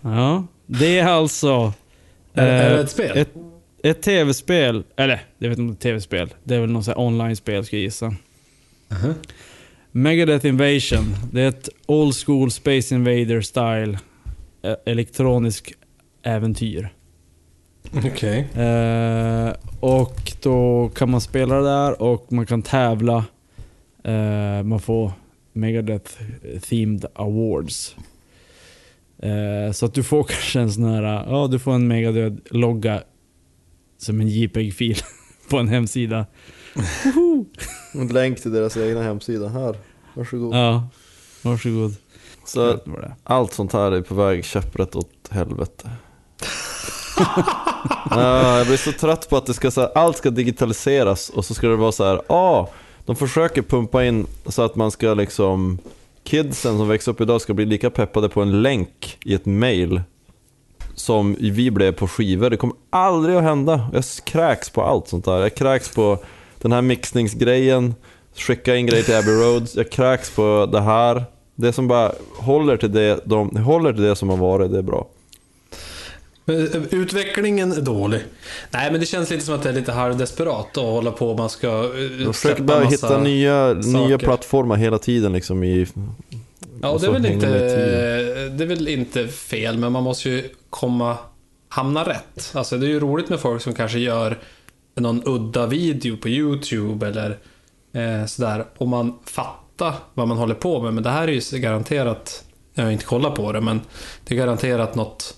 Ja, 0.00 0.46
det 0.66 0.98
är 0.98 1.06
alltså 1.06 1.72
Är, 2.34 2.46
är 2.46 2.70
det 2.70 2.74
eh, 2.74 2.80
ett 2.80 2.90
spel? 2.90 3.18
ett, 3.18 3.32
ett 3.82 4.02
tv-spel. 4.02 4.84
Eller, 4.96 5.22
jag 5.38 5.48
vet 5.48 5.58
inte 5.58 5.62
om 5.62 5.66
det 5.68 5.72
är 5.72 5.76
ett 5.76 5.80
tv-spel. 5.80 6.34
Det 6.44 6.54
är 6.54 6.60
väl 6.60 6.70
något 6.70 6.88
online-spel 6.96 7.64
ska 7.64 7.76
jag 7.76 7.82
gissa. 7.82 8.06
Mhm. 8.88 9.14
Megadeth 9.96 10.46
Invasion. 10.46 11.14
Det 11.32 11.40
är 11.40 11.48
ett 11.48 11.68
old 11.86 12.14
school 12.14 12.50
Space 12.50 12.94
Invader 12.94 13.40
style 13.40 13.98
eh, 14.62 14.74
elektronisk 14.86 15.72
äventyr. 16.22 16.94
Okej. 17.92 18.38
Eh, 18.54 19.52
och 19.80 20.32
då 20.42 20.90
kan 20.94 21.10
man 21.10 21.20
spela 21.20 21.54
det 21.54 21.62
där 21.62 22.02
och 22.02 22.32
man 22.32 22.46
kan 22.46 22.62
tävla. 22.62 23.24
Eh, 24.04 24.62
man 24.62 24.80
får 24.80 25.12
Megadeth 25.52 26.12
Themed 26.60 27.04
Awards. 27.14 27.96
Eh, 29.18 29.72
så 29.72 29.86
att 29.86 29.94
du 29.94 30.02
får 30.02 30.24
kanske 30.28 30.60
en 30.60 30.72
sån 30.72 30.84
här, 30.84 31.02
ja 31.02 31.48
du 31.50 31.58
får 31.58 31.72
en 31.72 31.92
Megadeth-logga 31.92 33.02
som 33.98 34.20
en 34.20 34.28
JPEG-fil 34.28 34.96
på 35.50 35.58
en 35.58 35.68
hemsida. 35.68 36.26
En 37.92 38.08
länk 38.08 38.42
till 38.42 38.52
deras 38.52 38.76
egna 38.76 39.02
hemsida 39.02 39.48
här. 39.48 39.76
Varsågod. 40.14 40.54
Ja, 40.54 40.88
varsågod. 41.42 41.94
Så 42.46 42.78
allt 43.24 43.52
sånt 43.52 43.72
här 43.72 43.92
är 43.92 44.02
på 44.02 44.14
väg 44.14 44.44
käpprätt 44.44 44.96
åt 44.96 45.28
helvete. 45.30 45.90
ja, 48.10 48.58
jag 48.58 48.66
blir 48.66 48.76
så 48.76 48.92
trött 48.92 49.30
på 49.30 49.36
att 49.36 49.46
det 49.46 49.54
ska, 49.54 49.70
så 49.70 49.80
här, 49.80 49.90
allt 49.94 50.16
ska 50.16 50.30
digitaliseras 50.30 51.30
och 51.30 51.44
så 51.44 51.54
ska 51.54 51.68
det 51.68 51.76
vara 51.76 51.92
så 51.92 52.04
här, 52.04 52.22
ah, 52.26 52.68
de 53.04 53.16
försöker 53.16 53.62
pumpa 53.62 54.04
in 54.04 54.26
så 54.46 54.62
att 54.62 54.76
man 54.76 54.90
ska 54.90 55.14
liksom, 55.14 55.78
kidsen 56.24 56.78
som 56.78 56.88
växer 56.88 57.12
upp 57.12 57.20
idag 57.20 57.40
ska 57.40 57.54
bli 57.54 57.64
lika 57.64 57.90
peppade 57.90 58.28
på 58.28 58.42
en 58.42 58.62
länk 58.62 59.18
i 59.24 59.34
ett 59.34 59.46
mail 59.46 60.02
som 60.94 61.36
vi 61.40 61.70
blev 61.70 61.92
på 61.92 62.08
skivor. 62.08 62.50
Det 62.50 62.56
kommer 62.56 62.76
aldrig 62.90 63.36
att 63.36 63.42
hända. 63.42 63.90
Jag 63.92 64.04
kräks 64.24 64.70
på 64.70 64.82
allt 64.82 65.08
sånt 65.08 65.24
där. 65.24 65.38
Jag 65.40 65.54
kräks 65.54 65.94
på, 65.94 66.18
den 66.64 66.72
här 66.72 66.82
mixningsgrejen, 66.82 67.94
skicka 68.34 68.76
in 68.76 68.86
grejer 68.86 69.02
till 69.02 69.14
Abbey 69.14 69.34
Road, 69.34 69.68
jag 69.74 69.90
kräks 69.90 70.30
på 70.30 70.68
det 70.72 70.80
här. 70.80 71.24
Det 71.54 71.72
som 71.72 71.88
bara 71.88 72.12
håller 72.36 72.76
till 72.76 72.92
det, 72.92 73.20
de 73.24 73.56
håller 73.56 73.92
till 73.92 74.02
det 74.02 74.16
som 74.16 74.28
har 74.28 74.36
varit, 74.36 74.72
det 74.72 74.78
är 74.78 74.82
bra. 74.82 75.08
Eh, 76.46 76.54
Utvecklingen 76.90 77.72
är 77.72 77.80
dålig. 77.80 78.20
Nej, 78.70 78.90
men 78.90 79.00
det 79.00 79.06
känns 79.06 79.30
lite 79.30 79.44
som 79.44 79.54
att 79.54 79.62
det 79.62 79.68
är 79.68 79.72
lite 79.72 79.92
halvdesperat 79.92 80.78
att 80.78 80.84
hålla 80.84 81.10
på. 81.10 81.34
Man 81.34 81.50
ska 81.50 81.90
eh, 82.20 82.32
släppa 82.32 82.62
bara 82.62 82.84
hitta 82.84 83.20
nya, 83.20 83.72
nya 83.72 84.18
plattformar 84.18 84.76
hela 84.76 84.98
tiden 84.98 85.32
liksom 85.32 85.64
i... 85.64 85.86
Ja, 86.82 86.98
det 87.00 87.06
är, 87.06 87.10
väl 87.10 87.26
inte, 87.26 87.48
det 88.48 88.64
är 88.64 88.68
väl 88.68 88.88
inte 88.88 89.28
fel, 89.28 89.78
men 89.78 89.92
man 89.92 90.02
måste 90.02 90.30
ju 90.30 90.48
komma, 90.70 91.16
hamna 91.68 92.04
rätt. 92.04 92.50
Alltså 92.52 92.78
det 92.78 92.86
är 92.86 92.90
ju 92.90 93.00
roligt 93.00 93.28
med 93.28 93.40
folk 93.40 93.62
som 93.62 93.74
kanske 93.74 93.98
gör 93.98 94.38
någon 94.94 95.22
udda 95.24 95.66
video 95.66 96.16
på 96.16 96.28
YouTube 96.28 97.08
eller 97.08 97.38
eh, 97.92 98.26
sådär. 98.26 98.64
Och 98.78 98.88
man 98.88 99.18
fattar 99.24 99.94
vad 100.14 100.28
man 100.28 100.36
håller 100.38 100.54
på 100.54 100.82
med. 100.82 100.94
Men 100.94 101.02
det 101.02 101.10
här 101.10 101.28
är 101.28 101.52
ju 101.52 101.58
garanterat, 101.58 102.44
jag 102.74 102.84
har 102.84 102.90
inte 102.90 103.04
kollat 103.04 103.34
på 103.34 103.52
det, 103.52 103.60
men 103.60 103.80
det 104.24 104.34
är 104.34 104.38
garanterat 104.38 104.94
något 104.94 105.36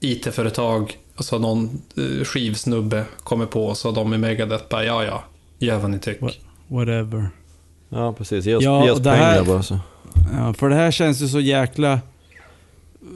IT-företag, 0.00 0.98
alltså 1.16 1.38
någon 1.38 1.82
eh, 1.96 2.24
skivsnubbe 2.24 3.04
kommer 3.22 3.46
på 3.46 3.74
så 3.74 3.90
de 3.90 4.14
i 4.14 4.18
Megadeth 4.18 4.64
bara, 4.70 4.84
ja 4.84 5.04
ja, 5.04 5.24
gör 5.58 5.78
vad 5.78 5.90
ni 5.90 5.98
tycker. 5.98 6.22
What? 6.26 6.36
Whatever. 6.68 7.30
Ja, 7.88 8.12
precis. 8.12 8.44
Ge 8.46 8.54
oss, 8.54 8.64
Ja, 8.64 8.84
ge 8.84 8.90
oss 8.90 8.98
pengar 9.02 9.16
här- 9.16 9.44
bara 9.44 9.62
så. 9.62 9.78
Ja, 10.32 10.54
för 10.54 10.68
det 10.68 10.74
här 10.74 10.90
känns 10.90 11.20
ju 11.22 11.28
så 11.28 11.40
jäkla 11.40 12.00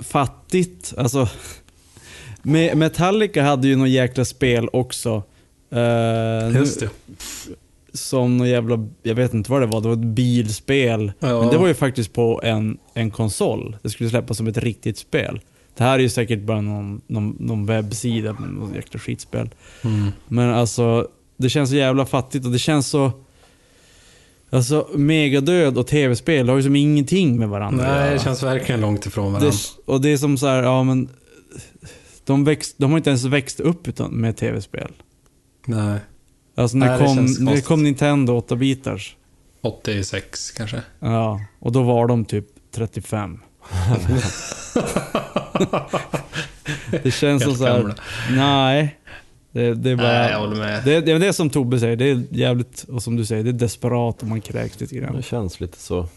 fattigt. 0.03 0.95
Alltså, 0.97 1.29
Me- 2.43 2.75
Metallica 2.75 3.43
hade 3.43 3.69
ju 3.69 3.77
något 3.77 3.89
jäkla 3.89 4.25
spel 4.25 4.69
också. 4.73 5.23
Nu- 5.73 6.53
Just 6.59 6.81
det. 6.81 6.89
Som 7.95 8.37
något 8.37 8.49
jävla, 8.49 8.89
jag 9.03 9.15
vet 9.15 9.35
inte 9.35 9.51
vad 9.51 9.63
det 9.63 9.67
var, 9.67 9.81
det 9.81 9.89
var 9.89 9.95
ett 9.95 10.01
bilspel. 10.15 11.13
Ja. 11.21 11.41
Men 11.41 11.49
det 11.51 11.59
var 11.59 11.69
ju 11.69 11.75
faktiskt 11.75 12.13
på 12.13 12.41
en, 12.45 12.79
en 12.95 13.11
konsol. 13.11 13.77
Det 13.83 13.91
skulle 13.91 14.11
släppas 14.11 14.37
som 14.37 14.47
ett 14.47 14.59
riktigt 14.59 14.99
spel. 14.99 15.41
Det 15.77 15.85
här 15.85 15.95
är 15.95 15.99
ju 15.99 16.09
säkert 16.09 16.41
bara 16.41 16.61
någon, 16.61 17.01
någon, 17.07 17.37
någon 17.41 17.67
webbsida, 17.67 18.33
något 18.33 18.75
jäkla 18.75 19.01
skitspel. 19.01 19.51
Mm. 19.85 20.09
Men 20.29 20.51
alltså, 20.55 21.09
det 21.37 21.49
känns 21.49 21.71
så 21.71 21.77
jävla 21.77 22.07
fattigt 22.07 22.47
och 22.47 22.53
det 22.53 22.59
känns 22.59 22.87
så... 22.87 23.13
Alltså, 24.51 24.89
Megadöd 24.95 25.79
och 25.79 25.87
tv-spel 25.87 26.49
har 26.49 26.57
ju 26.57 26.63
som 26.63 26.77
ingenting 26.77 27.39
med 27.39 27.49
varandra 27.49 27.95
Nej, 27.95 28.13
det 28.13 28.19
känns 28.19 28.43
verkligen 28.43 28.81
långt 28.81 29.07
ifrån 29.07 29.33
varandra. 29.33 29.51
Det, 29.51 29.93
och 29.93 30.01
det 30.01 30.13
är 30.13 30.17
som 30.17 30.39
så 30.39 30.47
här, 30.47 30.63
ja 30.63 30.83
men... 30.83 31.09
De, 32.25 32.45
växt, 32.45 32.75
de 32.79 32.91
har 32.91 32.99
inte 32.99 33.11
ens 33.11 33.25
växt 33.25 33.61
upp 33.61 33.89
utan, 33.89 34.11
med 34.11 34.37
tv-spel. 34.37 34.93
Nej. 35.67 35.99
Alltså 36.55 36.77
när 36.77 36.87
Nej, 36.87 36.99
det 36.99 37.05
kom, 37.07 37.17
känns 37.17 37.39
när 37.39 37.45
det 37.47 37.51
konstigt. 37.53 37.69
kom 37.69 37.83
Nintendo 37.83 38.41
8-bitars. 38.41 39.15
86 39.63 40.51
kanske. 40.51 40.83
Ja, 41.01 41.41
och 41.59 41.73
då 41.73 41.83
var 41.83 42.07
de 42.07 42.25
typ 42.25 42.47
35. 42.75 43.41
det 47.03 47.11
känns 47.11 47.43
som 47.43 47.51
Helt 47.51 47.59
så 47.59 47.67
här, 47.67 47.79
gamla. 47.79 47.95
nej. 48.31 48.99
Det, 49.53 49.75
det 49.75 49.91
är 49.91 49.97
bara... 49.97 50.07
Nej, 50.09 50.31
jag 50.31 50.39
håller 50.39 50.57
med. 50.57 50.85
Det, 50.85 51.01
det 51.01 51.13
är 51.13 51.19
det 51.19 51.33
som 51.33 51.51
Tobbe 51.51 51.81
säger, 51.81 51.97
det 51.97 52.05
är 52.11 52.25
jävligt, 52.31 52.85
och 52.89 53.03
som 53.03 53.17
du 53.17 53.25
säger, 53.25 53.45
det 53.45 53.51
är 53.51 53.53
desperat 53.53 54.23
och 54.23 54.29
man 54.29 54.41
kräks 54.41 54.81
lite 54.81 54.95
grann. 54.97 55.17
Det 55.17 55.23
känns 55.23 55.61
lite 55.61 55.79
så. 55.79 56.09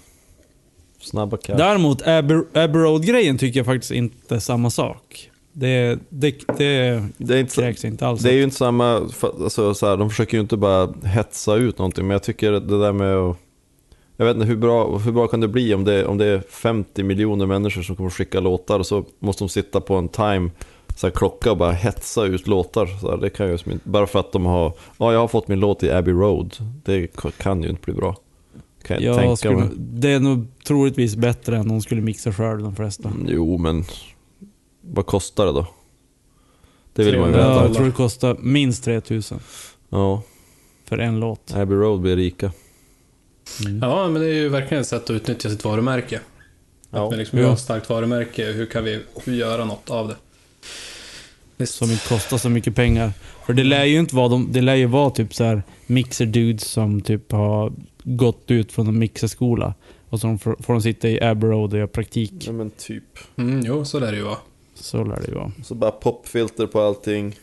Snabba 1.02 1.38
cash. 1.38 1.56
Däremot, 1.58 2.08
Abbey 2.08 2.38
Abbey 2.54 2.82
Road-grejen 2.82 3.38
tycker 3.38 3.60
jag 3.60 3.66
faktiskt 3.66 3.92
inte 3.92 4.36
är 4.36 4.40
samma 4.40 4.70
sak. 4.70 5.30
Det, 5.58 6.00
det, 6.10 6.32
det 6.58 7.04
Det 7.18 7.36
är, 7.36 7.40
inte 7.40 7.56
kräks 7.56 7.86
inte 7.86 8.08
alls. 8.08 8.22
det 8.22 8.30
är 8.30 8.34
ju 8.34 8.44
inte 8.44 8.56
samma, 8.56 9.10
alltså, 9.22 9.74
så 9.74 9.88
här, 9.88 9.98
de 9.98 10.10
försöker 10.10 10.38
ju 10.38 10.42
inte 10.42 10.58
bara 10.58 10.94
hetsa 11.04 11.56
ut 11.56 11.78
någonting, 11.78 12.08
men 12.08 12.16
jag 12.16 12.24
tycker 12.24 12.52
det 12.52 12.80
där 12.80 12.92
med 12.92 13.16
att 13.16 13.38
jag 14.18 14.26
vet 14.26 14.36
inte 14.36 14.48
hur 14.48 14.58
bra, 14.58 14.98
hur 14.98 15.12
bra 15.12 15.28
kan 15.28 15.40
det 15.40 15.48
bli 15.48 15.74
om 15.74 15.84
det, 15.84 16.06
om 16.06 16.18
det 16.18 16.26
är 16.26 16.44
50 16.50 17.04
miljoner 17.04 17.46
människor 17.46 17.82
som 17.82 17.96
kommer 17.96 18.10
skicka 18.10 18.40
låtar 18.40 18.80
och 18.80 18.86
så 18.86 19.06
måste 19.20 19.44
de 19.44 19.50
sitta 19.50 19.82
på 19.82 19.96
en 19.96 20.08
time, 20.08 20.50
så 20.96 21.08
här, 21.08 21.12
klocka 21.12 21.52
och 21.52 21.58
bara 21.58 21.72
hetsa 21.72 22.26
ut 22.26 22.48
låtar. 22.48 22.86
Så 22.86 23.12
här, 23.12 23.18
det 23.18 23.30
kan 23.30 23.48
ju 23.48 23.54
inte, 23.54 23.80
bara 23.84 24.08
för 24.08 24.20
att 24.20 24.32
de 24.32 24.46
har, 24.46 24.74
ja 24.98 25.14
jag 25.14 25.20
har 25.20 25.28
fått 25.28 25.48
min 25.48 25.60
låt 25.60 25.84
i 25.84 25.92
Abbey 25.92 26.14
Road. 26.14 26.56
Det 26.84 27.08
kan 27.38 27.64
ju 27.64 27.70
inte 27.70 27.82
bli 27.82 27.94
bra. 27.94 28.16
Kan 28.84 29.04
jag, 29.04 29.04
jag 29.04 29.18
tänka 29.18 29.36
skulle, 29.36 29.70
det 29.78 30.12
är 30.12 30.20
nog 30.20 30.48
troligtvis 30.68 31.16
bättre 31.16 31.58
än 31.58 31.68
de 31.68 31.82
skulle 31.82 32.02
mixa 32.02 32.34
själv, 32.34 32.64
de 32.64 32.76
flesta. 32.76 33.12
Jo 33.28 33.58
men, 33.58 33.84
vad 34.94 35.06
kostar 35.06 35.46
det 35.46 35.52
då? 35.52 35.68
Det 36.94 37.04
vill 37.04 37.20
man 37.20 37.28
ju 37.28 37.34
300 37.34 37.54
Ja, 37.54 37.54
veta. 37.54 37.66
jag 37.68 37.76
tror 37.76 37.86
det 37.86 37.92
kostar 37.92 38.38
minst 38.40 38.84
3000 38.84 39.40
Ja, 39.90 40.22
för 40.86 40.98
en 40.98 41.20
låt. 41.20 41.54
Abbey 41.56 41.76
Road 41.78 42.02
blir 42.02 42.16
rika. 42.16 42.52
Mm. 43.66 43.80
Ja, 43.82 44.08
men 44.08 44.22
det 44.22 44.28
är 44.28 44.34
ju 44.34 44.50
verkligen 44.50 44.82
ett 44.82 44.88
sätt 44.88 45.04
att 45.04 45.10
utnyttja 45.10 45.50
sitt 45.50 45.64
varumärke. 45.66 46.20
Ja. 46.90 47.08
Att 47.08 47.14
vi 47.14 47.18
liksom 47.18 47.40
Ja. 47.40 47.46
har 47.48 47.54
ett 47.54 47.60
starkt 47.60 47.90
varumärke, 47.90 48.46
hur 48.46 48.66
kan 48.66 48.84
vi 48.84 49.02
göra 49.26 49.66
något 49.66 49.90
av 49.90 50.08
det? 50.08 50.16
Visst. 51.58 51.74
Som 51.76 51.92
inte 51.92 52.08
kostar 52.08 52.38
så 52.38 52.50
mycket 52.50 52.76
pengar. 52.76 53.12
För 53.46 53.54
det 53.54 53.64
lär 53.64 53.84
ju 53.86 54.00
inte 54.00 54.16
vara 54.16 54.28
de, 54.28 54.52
det 54.52 54.62
lär 54.62 54.76
ju 54.76 54.86
vara 54.86 55.10
typ 55.10 55.34
så 55.36 55.44
här 55.44 55.64
mixer 55.86 56.26
dudes 56.26 56.64
som 56.68 57.02
typ 57.02 57.32
har 57.32 57.74
gått 58.04 58.52
ut 58.52 58.72
från 58.72 58.88
en 58.88 59.00
mixerskola. 59.00 59.74
Och 60.10 60.20
så 60.20 60.38
får, 60.38 60.56
får 60.64 60.74
de 60.74 60.82
sitta 60.82 61.10
i 61.10 61.22
Abbey 61.22 61.50
Road 61.50 61.74
och 61.74 61.78
göra 61.80 61.88
praktik. 61.88 62.34
Ja 62.40 62.52
men 62.52 62.70
typ. 62.70 63.04
Mm, 63.36 63.66
jo, 63.66 63.86
så 63.86 64.00
lär 64.00 64.12
det 64.12 64.18
ju 64.18 64.24
vara. 64.24 64.38
Så 64.76 65.04
lär 65.04 65.16
det 65.16 65.28
ju 65.28 65.34
vara. 65.34 65.52
Så 65.64 65.76
bara 65.76 65.92
popfilter 65.92 66.68
på 66.68 66.82
allting. 66.82 67.36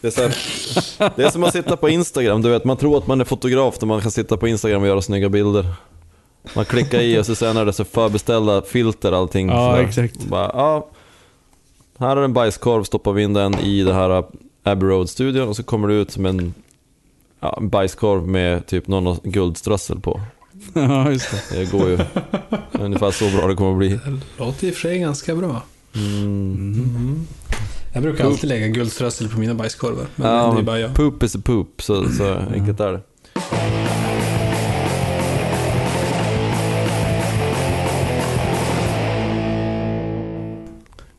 Det 0.00 0.06
är, 0.06 0.10
så 0.10 0.20
här, 0.20 1.12
det 1.16 1.24
är 1.24 1.30
som 1.30 1.44
att 1.44 1.52
sitta 1.52 1.76
på 1.76 1.88
Instagram, 1.88 2.42
du 2.42 2.50
vet 2.50 2.64
man 2.64 2.76
tror 2.76 2.98
att 2.98 3.06
man 3.06 3.20
är 3.20 3.24
fotograf 3.24 3.80
när 3.80 3.86
man 3.88 4.00
kan 4.00 4.10
sitta 4.10 4.36
på 4.36 4.48
Instagram 4.48 4.82
och 4.82 4.88
göra 4.88 5.02
snygga 5.02 5.28
bilder. 5.28 5.66
Man 6.54 6.64
klickar 6.64 7.00
i 7.00 7.18
och 7.18 7.26
så 7.26 7.34
sen 7.34 7.56
är 7.56 7.64
det 7.64 7.72
så 7.72 7.84
förbeställda 7.84 8.62
filter 8.62 9.12
allting. 9.12 9.48
Ja, 9.48 9.74
så 9.74 9.80
exakt. 9.80 10.24
Bara, 10.24 10.50
ja, 10.54 10.88
här 11.98 12.16
är 12.16 12.22
en 12.22 12.32
bajskorv, 12.32 12.84
stoppar 12.84 13.12
vi 13.12 13.22
in 13.22 13.32
den 13.32 13.58
i 13.58 13.82
det 13.82 13.94
här 13.94 14.24
Abbey 14.62 14.88
Road-studion 14.88 15.48
och 15.48 15.56
så 15.56 15.62
kommer 15.62 15.88
det 15.88 15.94
ut 15.94 16.10
som 16.10 16.26
en, 16.26 16.54
ja, 17.40 17.56
en 17.60 17.68
bajskorv 17.68 18.28
med 18.28 18.66
typ 18.66 18.86
någon 18.86 19.18
guldströssel 19.22 20.00
på. 20.00 20.20
ja, 20.74 21.10
just 21.10 21.30
det. 21.30 21.58
Det 21.58 21.70
går 21.70 21.88
ju 21.88 21.98
ungefär 22.72 23.10
så 23.10 23.36
bra 23.36 23.46
det 23.46 23.54
kommer 23.54 23.72
att 23.72 23.78
bli. 23.78 23.88
Det 23.88 24.20
låter 24.44 24.66
i 24.66 24.70
och 24.70 24.74
för 24.74 24.80
sig 24.80 24.98
ganska 24.98 25.34
bra. 25.34 25.62
Mm. 25.98 27.26
Jag 27.92 28.02
brukar 28.02 28.24
Poop. 28.24 28.32
alltid 28.32 28.48
lägga 28.48 28.66
guldströssel 28.68 29.28
på 29.28 29.38
mina 29.38 29.54
bajskorvar. 29.54 30.06
Men 30.16 30.30
Ja, 30.30 30.52
det 30.54 30.60
är 30.60 30.62
bara 30.62 30.80
jag. 30.80 30.94
Poop 30.94 31.22
is 31.22 31.36
a 31.36 31.40
poop, 31.44 31.82
så, 31.82 32.08
så 32.08 32.34
enkelt 32.54 32.80
är 32.80 32.92
det. 32.92 33.00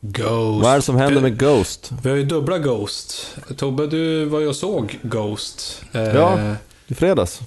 Ghost. 0.00 0.62
Vad 0.64 0.72
är 0.72 0.76
det 0.76 0.82
som 0.82 0.96
händer 0.96 1.20
med 1.20 1.38
Ghost? 1.38 1.92
Vi 2.02 2.10
har 2.10 2.16
ju 2.16 2.24
dubbla 2.24 2.58
Ghost. 2.58 3.36
Tobbe, 3.56 3.86
du 3.86 4.24
var 4.24 4.40
ju 4.40 4.48
och 4.48 4.56
såg 4.56 4.98
Ghost. 5.02 5.82
Eh, 5.92 6.02
Ja. 6.02 6.54
I 6.86 6.94
fredags? 6.94 7.40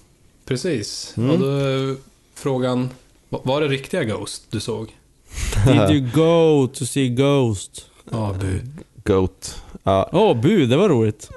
Precis. 0.45 1.13
Mm. 1.17 1.29
Och 1.29 1.39
då 1.39 1.45
är 1.45 1.95
frågan, 2.35 2.89
va- 3.29 3.39
var 3.43 3.61
det 3.61 3.67
riktiga 3.67 4.03
Ghost 4.03 4.43
du 4.49 4.59
såg? 4.59 4.95
Did 5.65 5.91
you 5.91 6.09
go 6.13 6.67
to 6.73 6.85
see 6.85 7.09
Ghost? 7.09 7.85
Ja, 8.11 8.35
bu. 8.41 8.59
Goat. 9.03 9.61
Ja. 9.83 10.09
Åh, 10.11 10.31
oh, 10.31 10.41
bu, 10.41 10.65
det 10.65 10.77
var 10.77 10.89
roligt. 10.89 11.29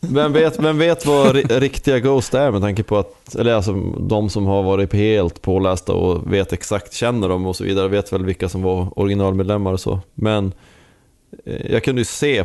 Vem, 0.00 0.32
vet, 0.32 0.58
vem 0.58 0.78
vet 0.78 1.06
vad 1.06 1.36
ri- 1.36 1.60
riktiga 1.60 1.98
Ghost 1.98 2.34
är 2.34 2.50
med 2.50 2.60
tanke 2.60 2.82
på 2.82 2.96
att, 2.98 3.34
eller 3.34 3.54
alltså 3.54 3.72
de 4.00 4.30
som 4.30 4.46
har 4.46 4.62
varit 4.62 4.92
helt 4.92 5.42
pålästa 5.42 5.92
och 5.92 6.32
vet 6.32 6.52
exakt, 6.52 6.92
känner 6.92 7.28
dem 7.28 7.46
och 7.46 7.56
så 7.56 7.64
vidare, 7.64 7.88
vet 7.88 8.12
väl 8.12 8.24
vilka 8.24 8.48
som 8.48 8.62
var 8.62 8.98
originalmedlemmar 8.98 9.72
och 9.72 9.80
så. 9.80 10.00
Men 10.14 10.52
eh, 11.46 11.72
jag 11.72 11.84
kunde 11.84 12.00
ju 12.00 12.04
se 12.04 12.44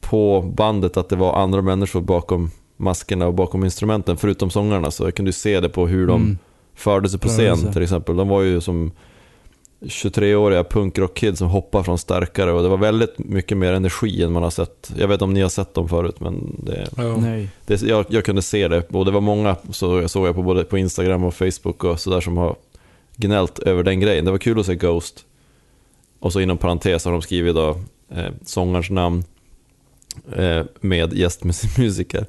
på 0.00 0.42
bandet 0.56 0.96
att 0.96 1.08
det 1.08 1.16
var 1.16 1.32
andra 1.34 1.62
människor 1.62 2.00
bakom 2.00 2.50
maskerna 2.76 3.26
och 3.26 3.34
bakom 3.34 3.64
instrumenten, 3.64 4.16
förutom 4.16 4.50
sångarna. 4.50 4.90
Så 4.90 5.04
jag 5.04 5.14
kunde 5.14 5.28
ju 5.28 5.32
se 5.32 5.60
det 5.60 5.68
på 5.68 5.86
hur 5.86 6.06
de 6.06 6.22
Mm. 6.22 6.38
Förde 6.76 7.08
sig 7.08 7.20
på 7.20 7.28
scen 7.28 7.72
till 7.72 7.82
exempel. 7.82 8.16
De 8.16 8.28
var 8.28 8.42
ju 8.42 8.60
som 8.60 8.92
23-åriga 9.80 10.62
punkrock-kids 10.64 11.38
som 11.38 11.48
hoppar 11.48 11.82
från 11.82 11.98
starkare 11.98 12.52
och 12.52 12.62
det 12.62 12.68
var 12.68 12.76
väldigt 12.76 13.18
mycket 13.18 13.58
mer 13.58 13.72
energi 13.72 14.22
än 14.22 14.32
man 14.32 14.42
har 14.42 14.50
sett. 14.50 14.92
Jag 14.96 15.08
vet 15.08 15.14
inte 15.14 15.24
om 15.24 15.34
ni 15.34 15.40
har 15.40 15.48
sett 15.48 15.74
dem 15.74 15.88
förut 15.88 16.20
men 16.20 16.60
det, 16.64 16.88
Ja. 16.96 17.16
Nej. 17.16 17.48
det, 17.66 17.82
jag, 17.82 18.04
jag 18.08 18.24
kunde 18.24 18.42
se 18.42 18.68
det 18.68 18.88
och 18.88 19.04
det 19.04 19.10
var 19.10 19.20
många 19.20 19.56
så 19.70 20.08
såg 20.08 20.26
jag 20.26 20.34
på 20.34 20.42
både 20.42 20.64
på 20.64 20.78
Instagram 20.78 21.24
och 21.24 21.34
Facebook 21.34 21.84
och 21.84 22.00
sådär 22.00 22.20
som 22.20 22.36
har 22.36 22.56
gnällt 23.16 23.58
över 23.58 23.82
den 23.82 24.00
grejen. 24.00 24.24
Det 24.24 24.30
var 24.30 24.38
kul 24.38 24.60
att 24.60 24.66
se 24.66 24.74
Ghost. 24.74 25.24
Och 26.20 26.32
så 26.32 26.40
inom 26.40 26.58
parentes 26.58 27.04
har 27.04 27.12
de 27.12 27.22
skrivit 27.22 27.54
då 27.54 27.80
eh, 28.10 28.30
sångarens 28.44 28.90
namn 28.90 29.24
eh, 30.36 30.62
med 30.80 31.12
gästmusiker. 31.12 32.26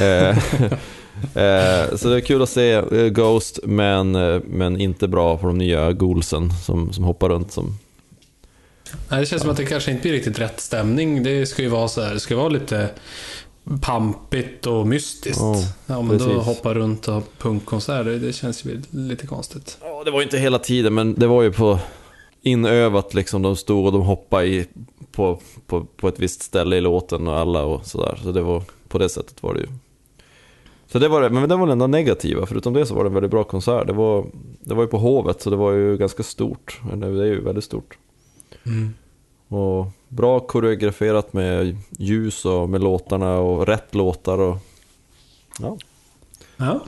Eh, 0.00 0.38
eh, 1.34 1.96
så 1.96 2.08
det 2.08 2.16
är 2.16 2.20
kul 2.20 2.42
att 2.42 2.48
se 2.48 2.72
eh, 2.72 3.08
Ghost, 3.08 3.58
men, 3.62 4.14
eh, 4.14 4.40
men 4.46 4.80
inte 4.80 5.08
bra 5.08 5.36
på 5.36 5.46
de 5.46 5.58
nya 5.58 5.92
Ghoulsen 5.92 6.50
som, 6.52 6.92
som 6.92 7.04
hoppar 7.04 7.28
runt. 7.28 7.52
Som, 7.52 7.78
Nej, 9.08 9.20
det 9.20 9.26
känns 9.26 9.42
som 9.42 9.50
att 9.50 9.56
det 9.56 9.64
kanske 9.64 9.90
inte 9.90 10.02
blir 10.02 10.12
riktigt 10.12 10.38
rätt 10.38 10.60
stämning. 10.60 11.22
Det 11.22 11.46
ska 11.46 11.62
ju 11.62 11.68
vara 11.68 11.88
så 11.88 12.02
här, 12.02 12.14
det 12.14 12.20
ska 12.20 12.36
vara 12.36 12.48
lite 12.48 12.88
pampigt 13.80 14.66
och 14.66 14.86
mystiskt. 14.86 15.40
Ja, 15.40 15.62
ja, 15.86 16.02
men 16.02 16.18
då 16.18 16.24
precis. 16.24 16.44
hoppa 16.44 16.74
runt 16.74 17.08
och 17.08 17.14
ha 17.14 17.22
punkkonserter, 17.38 18.10
det 18.10 18.32
känns 18.32 18.64
ju 18.64 18.82
lite 18.90 19.26
konstigt. 19.26 19.78
Ja, 19.80 20.02
det 20.04 20.10
var 20.10 20.22
inte 20.22 20.38
hela 20.38 20.58
tiden, 20.58 20.94
men 20.94 21.14
det 21.14 21.26
var 21.26 21.42
ju 21.42 21.52
på 21.52 21.78
inövat 22.42 23.14
liksom. 23.14 23.42
De 23.42 23.56
stod 23.56 23.86
och 23.86 23.92
de 23.92 24.02
hoppade 24.02 24.46
i, 24.46 24.66
på, 25.12 25.40
på, 25.66 25.86
på 25.96 26.08
ett 26.08 26.18
visst 26.18 26.42
ställe 26.42 26.76
i 26.76 26.80
låten 26.80 27.28
och 27.28 27.36
alla 27.36 27.62
och 27.62 27.86
sådär. 27.86 28.18
Så 28.22 28.32
det 28.32 28.42
var, 28.42 28.62
på 28.88 28.98
det 28.98 29.08
sättet 29.08 29.42
var 29.42 29.54
det 29.54 29.60
ju. 29.60 29.66
Så 30.94 30.98
det 30.98 31.08
var 31.08 31.22
det, 31.22 31.30
men 31.30 31.48
det 31.48 31.56
var 31.56 31.66
det 31.66 31.72
enda 31.72 31.86
negativa. 31.86 32.46
Förutom 32.46 32.72
det 32.72 32.86
så 32.86 32.94
var 32.94 33.04
det 33.04 33.08
en 33.08 33.14
väldigt 33.14 33.30
bra 33.30 33.44
konsert. 33.44 33.86
Det 33.86 33.92
var, 33.92 34.26
det 34.60 34.74
var 34.74 34.82
ju 34.82 34.88
på 34.88 34.98
Hovet, 34.98 35.42
så 35.42 35.50
det 35.50 35.56
var 35.56 35.72
ju 35.72 35.96
ganska 35.96 36.22
stort. 36.22 36.80
Det 36.94 37.06
är 37.06 37.24
ju 37.24 37.40
väldigt 37.40 37.64
stort. 37.64 37.98
Och 39.48 39.86
bra 40.08 40.40
koreograferat 40.40 41.32
med 41.32 41.76
ljus 41.90 42.44
och 42.44 42.68
med 42.68 42.80
låtarna 42.80 43.38
och 43.38 43.66
rätt 43.66 43.94
låtar 43.94 44.38
och... 44.38 44.56
Ja. 45.60 45.78
Ja. 46.56 46.80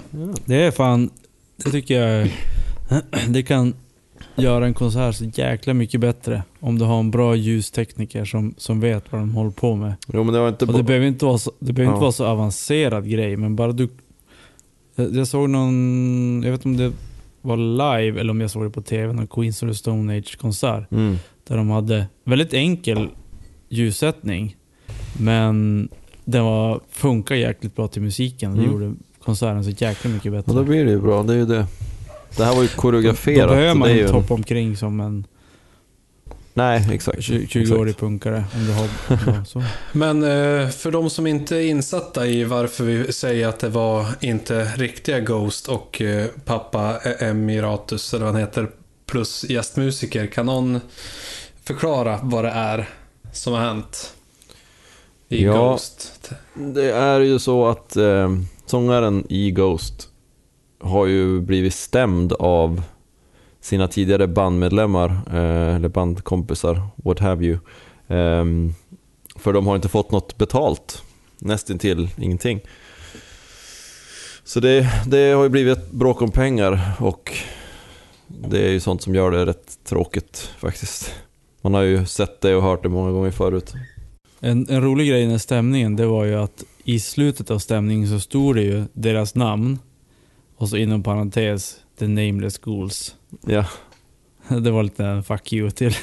Det 0.44 0.56
är 0.56 0.70
fan, 0.70 1.10
det 1.56 1.70
tycker 1.70 2.02
jag, 2.02 2.30
det 3.28 3.42
kan 3.42 3.74
göra 4.36 4.66
en 4.66 4.74
konsert 4.74 5.14
så 5.14 5.24
jäkla 5.24 5.74
mycket 5.74 6.00
bättre. 6.00 6.42
Om 6.60 6.78
du 6.78 6.84
har 6.84 6.98
en 7.00 7.10
bra 7.10 7.36
ljustekniker 7.36 8.24
som, 8.24 8.54
som 8.58 8.80
vet 8.80 9.12
vad 9.12 9.20
de 9.20 9.34
håller 9.34 9.50
på 9.50 9.76
med. 9.76 9.94
Jo 10.12 10.24
men 10.24 10.34
det 10.34 10.40
var 10.40 10.48
inte 10.48 10.64
Och 10.64 10.72
det 10.72 10.82
behöver 10.82 11.06
inte 11.06 11.24
vara 11.24 11.38
så, 11.38 11.52
det 11.58 11.72
behöver 11.72 11.92
inte 11.92 11.98
Ja. 11.98 12.02
vara 12.02 12.12
så 12.12 12.26
avancerad 12.26 13.10
grej, 13.10 13.36
men 13.36 13.56
bara 13.56 13.72
du... 13.72 13.88
Jag, 14.94 15.16
jag 15.16 15.28
såg 15.28 15.50
någon, 15.50 16.42
jag 16.44 16.50
vet 16.52 16.64
inte 16.66 16.84
om 16.84 16.90
det 16.90 16.92
var 17.42 17.56
live 17.56 18.20
eller 18.20 18.30
om 18.30 18.40
jag 18.40 18.50
såg 18.50 18.64
det 18.64 18.70
på 18.70 18.82
TV, 18.82 19.12
någon 19.12 19.26
Queens 19.26 19.62
of 19.62 19.68
the 19.68 19.74
Stone 19.74 20.18
Age-konsert. 20.18 20.90
Mm. 20.92 21.16
Där 21.48 21.56
de 21.56 21.70
hade 21.70 22.06
väldigt 22.24 22.54
enkel 22.54 23.08
ljussättning, 23.68 24.56
men 25.20 25.88
den 26.24 26.44
var, 26.44 26.80
funkar 26.90 27.34
jäkligt 27.34 27.76
bra 27.76 27.88
till 27.88 28.02
musiken. 28.02 28.52
Det 28.56 28.58
Mm. 28.58 28.72
gjorde 28.72 28.94
konserten 29.24 29.64
så 29.64 29.70
jäkla 29.70 30.10
mycket 30.10 30.32
bättre. 30.32 30.52
Ja, 30.52 30.58
då 30.58 30.64
blir 30.64 30.84
det 30.84 30.90
ju 30.90 31.00
bra. 31.00 31.22
Det 31.22 31.32
är 31.32 31.36
ju 31.36 31.46
det. 31.46 31.66
Det 32.36 32.44
här 32.44 32.54
var 32.54 32.62
ju 32.62 32.68
Då 32.74 32.80
koreograferat. 32.80 33.48
behöver 33.48 33.72
så 33.72 33.78
man 33.78 33.88
det 33.88 33.94
är 33.94 33.98
inte 33.98 34.12
ju... 34.12 34.18
hoppa 34.20 34.34
omkring 34.34 34.76
som 34.76 35.00
en 35.00 35.26
Nej, 36.54 36.88
exakt. 36.92 37.18
20-årig 37.18 37.96
punkare. 37.96 38.44
Om 38.54 38.66
du 38.66 38.72
har, 38.72 38.88
ja, 39.36 39.44
så. 39.44 39.62
Men 39.92 40.22
eh, 40.22 40.68
för 40.68 40.90
de 40.90 41.10
som 41.10 41.26
inte 41.26 41.56
är 41.56 41.60
insatta 41.66 42.26
i 42.26 42.44
varför 42.44 42.84
vi 42.84 43.12
säger 43.12 43.48
att 43.48 43.58
det 43.58 43.68
var 43.68 44.06
inte 44.20 44.64
riktiga 44.76 45.20
Ghost 45.20 45.68
och 45.68 46.00
eh, 46.02 46.26
pappa 46.44 46.98
Emiratus, 46.98 48.14
eller 48.14 48.24
vad 48.24 48.34
han 48.34 48.40
heter, 48.42 48.68
plus 49.06 49.44
gästmusiker. 49.48 50.26
Kan 50.26 50.46
någon 50.46 50.80
förklara 51.64 52.18
vad 52.22 52.44
det 52.44 52.50
är 52.50 52.88
som 53.32 53.52
har 53.52 53.60
hänt 53.60 54.14
i 55.28 55.44
Ja. 55.44 55.52
Ghost? 55.52 56.30
Det 56.54 56.90
är 56.92 57.20
ju 57.20 57.38
så 57.38 57.66
att 57.66 57.96
eh, 57.96 58.36
sångaren 58.66 59.24
i 59.28 59.50
Ghost 59.50 60.08
har 60.86 61.06
ju 61.06 61.40
blivit 61.40 61.74
stämd 61.74 62.32
av 62.32 62.82
sina 63.60 63.88
tidigare 63.88 64.26
bandmedlemmar, 64.26 65.10
eh, 65.26 65.76
eller 65.76 65.88
bandkompisar, 65.88 66.82
what 66.96 67.18
have 67.18 67.44
you. 67.44 67.58
Ehm, 68.08 68.74
för 69.36 69.52
de 69.52 69.66
har 69.66 69.76
inte 69.76 69.88
fått 69.88 70.10
något 70.10 70.38
betalt, 70.38 71.02
nästintill 71.38 72.08
ingenting. 72.16 72.60
Så 74.44 74.60
det, 74.60 74.88
det 75.06 75.32
har 75.32 75.42
ju 75.42 75.48
blivit 75.48 75.78
ett 75.78 75.90
bråk 75.90 76.22
om 76.22 76.30
pengar 76.30 76.80
och 76.98 77.32
det 78.26 78.66
är 78.66 78.70
ju 78.70 78.80
sånt 78.80 79.02
som 79.02 79.14
gör 79.14 79.30
det 79.30 79.46
rätt 79.46 79.78
tråkigt 79.84 80.50
faktiskt. 80.58 81.14
Man 81.62 81.74
har 81.74 81.82
ju 81.82 82.06
sett 82.06 82.40
det 82.40 82.54
och 82.54 82.62
hört 82.62 82.82
det 82.82 82.88
många 82.88 83.10
gånger 83.10 83.30
förut. 83.30 83.72
En, 84.40 84.66
en 84.68 84.82
rolig 84.82 85.08
grej 85.08 85.22
i 85.22 85.26
den 85.26 85.38
stämningen, 85.38 85.96
det 85.96 86.06
var 86.06 86.24
ju 86.24 86.34
att 86.34 86.64
i 86.84 87.00
slutet 87.00 87.50
av 87.50 87.58
stämningen 87.58 88.08
så 88.08 88.20
stod 88.20 88.56
det 88.56 88.62
ju 88.62 88.84
deras 88.92 89.34
namn 89.34 89.78
och 90.56 90.68
så 90.68 90.76
inom 90.76 91.02
parentes, 91.02 91.76
the 91.98 92.06
nameless 92.06 92.58
ghouls. 92.58 93.14
Ja, 93.46 93.64
Det 94.48 94.70
var 94.70 94.82
lite 94.82 95.04
en 95.04 95.24
fuck 95.24 95.52
you 95.52 95.70
till, 95.70 95.94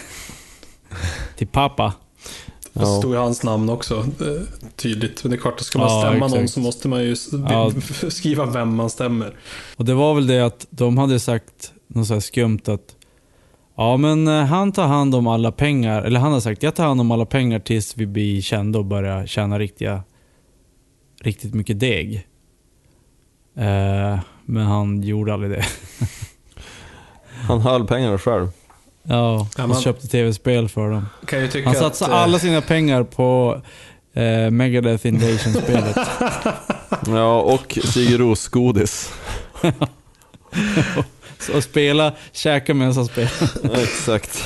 till 1.38 1.48
pappa. 1.48 1.94
Ja. 2.74 2.86
stod 2.86 3.12
ju 3.14 3.18
hans 3.18 3.44
namn 3.44 3.70
också 3.70 3.98
eh, 4.00 4.68
tydligt. 4.76 5.24
Men 5.24 5.32
det 5.32 5.36
är 5.38 5.42
klart, 5.42 5.60
ska 5.60 5.80
man 5.80 5.88
Ja, 5.90 6.02
stämma 6.02 6.26
exakt. 6.26 6.40
någon 6.40 6.48
så 6.48 6.60
måste 6.60 6.88
man 6.88 7.04
ju 7.04 7.16
skriva 8.10 8.46
vem 8.46 8.76
man 8.76 8.90
stämmer. 8.90 9.36
Och 9.78 9.86
det 9.86 9.94
var 9.94 10.16
väl 10.16 10.28
det 10.28 10.40
att 10.46 10.68
de 10.70 10.98
hade 10.98 11.20
sagt 11.20 11.74
något 11.88 12.08
så 12.08 12.14
här 12.14 12.22
skumt 12.22 12.60
att 12.66 12.96
Ja 13.76 13.98
men 13.98 14.28
eh, 14.28 14.46
han 14.46 14.72
tar 14.72 14.88
hand 14.88 15.16
om 15.16 15.28
alla 15.28 15.52
pengar, 15.52 16.02
eller 16.02 16.20
han 16.20 16.34
har 16.34 16.40
sagt 16.40 16.64
jag 16.64 16.76
tar 16.76 16.86
hand 16.86 17.02
om 17.02 17.12
alla 17.12 17.26
pengar 17.26 17.60
tills 17.60 17.98
vi 17.98 18.06
blir 18.06 18.42
kända 18.42 18.80
och 18.80 18.86
börjar 18.86 19.26
tjäna 19.26 19.60
riktiga, 19.60 20.04
riktigt 21.22 21.54
mycket 21.54 21.80
deg. 21.80 22.28
Eh, 23.58 24.20
men 24.46 24.66
han 24.66 25.02
gjorde 25.04 25.34
aldrig 25.34 25.52
det. 25.52 25.66
han 27.48 27.62
höll 27.62 27.88
pengarna 27.88 28.18
själv. 28.18 28.48
Ja, 29.04 29.48
Ja, 29.58 29.64
och 29.64 29.70
man- 29.70 29.82
köpte 29.82 30.08
tv-spel 30.08 30.70
för 30.70 30.90
dem. 30.90 31.06
Kan 31.26 31.42
ju 31.42 31.48
tycka 31.48 31.70
Han 31.70 31.76
satsade 31.78 32.12
att, 32.14 32.18
eh, 32.18 32.24
alla 32.24 32.40
sina 32.40 32.62
pengar 32.62 33.04
på 33.04 33.62
eh, 34.14 34.50
Megadeth 34.52 35.08
Invasion-spelet. 35.08 35.98
Ja, 37.08 37.42
och 37.42 37.78
Sigur 37.84 38.18
Ros 38.18 38.48
godis. 38.48 39.12
Så 41.40 41.62
spela, 41.62 42.14
käka 42.32 42.74
medan 42.74 42.94
han 42.96 43.06
spelade. 43.06 43.82
Exakt. 43.84 44.44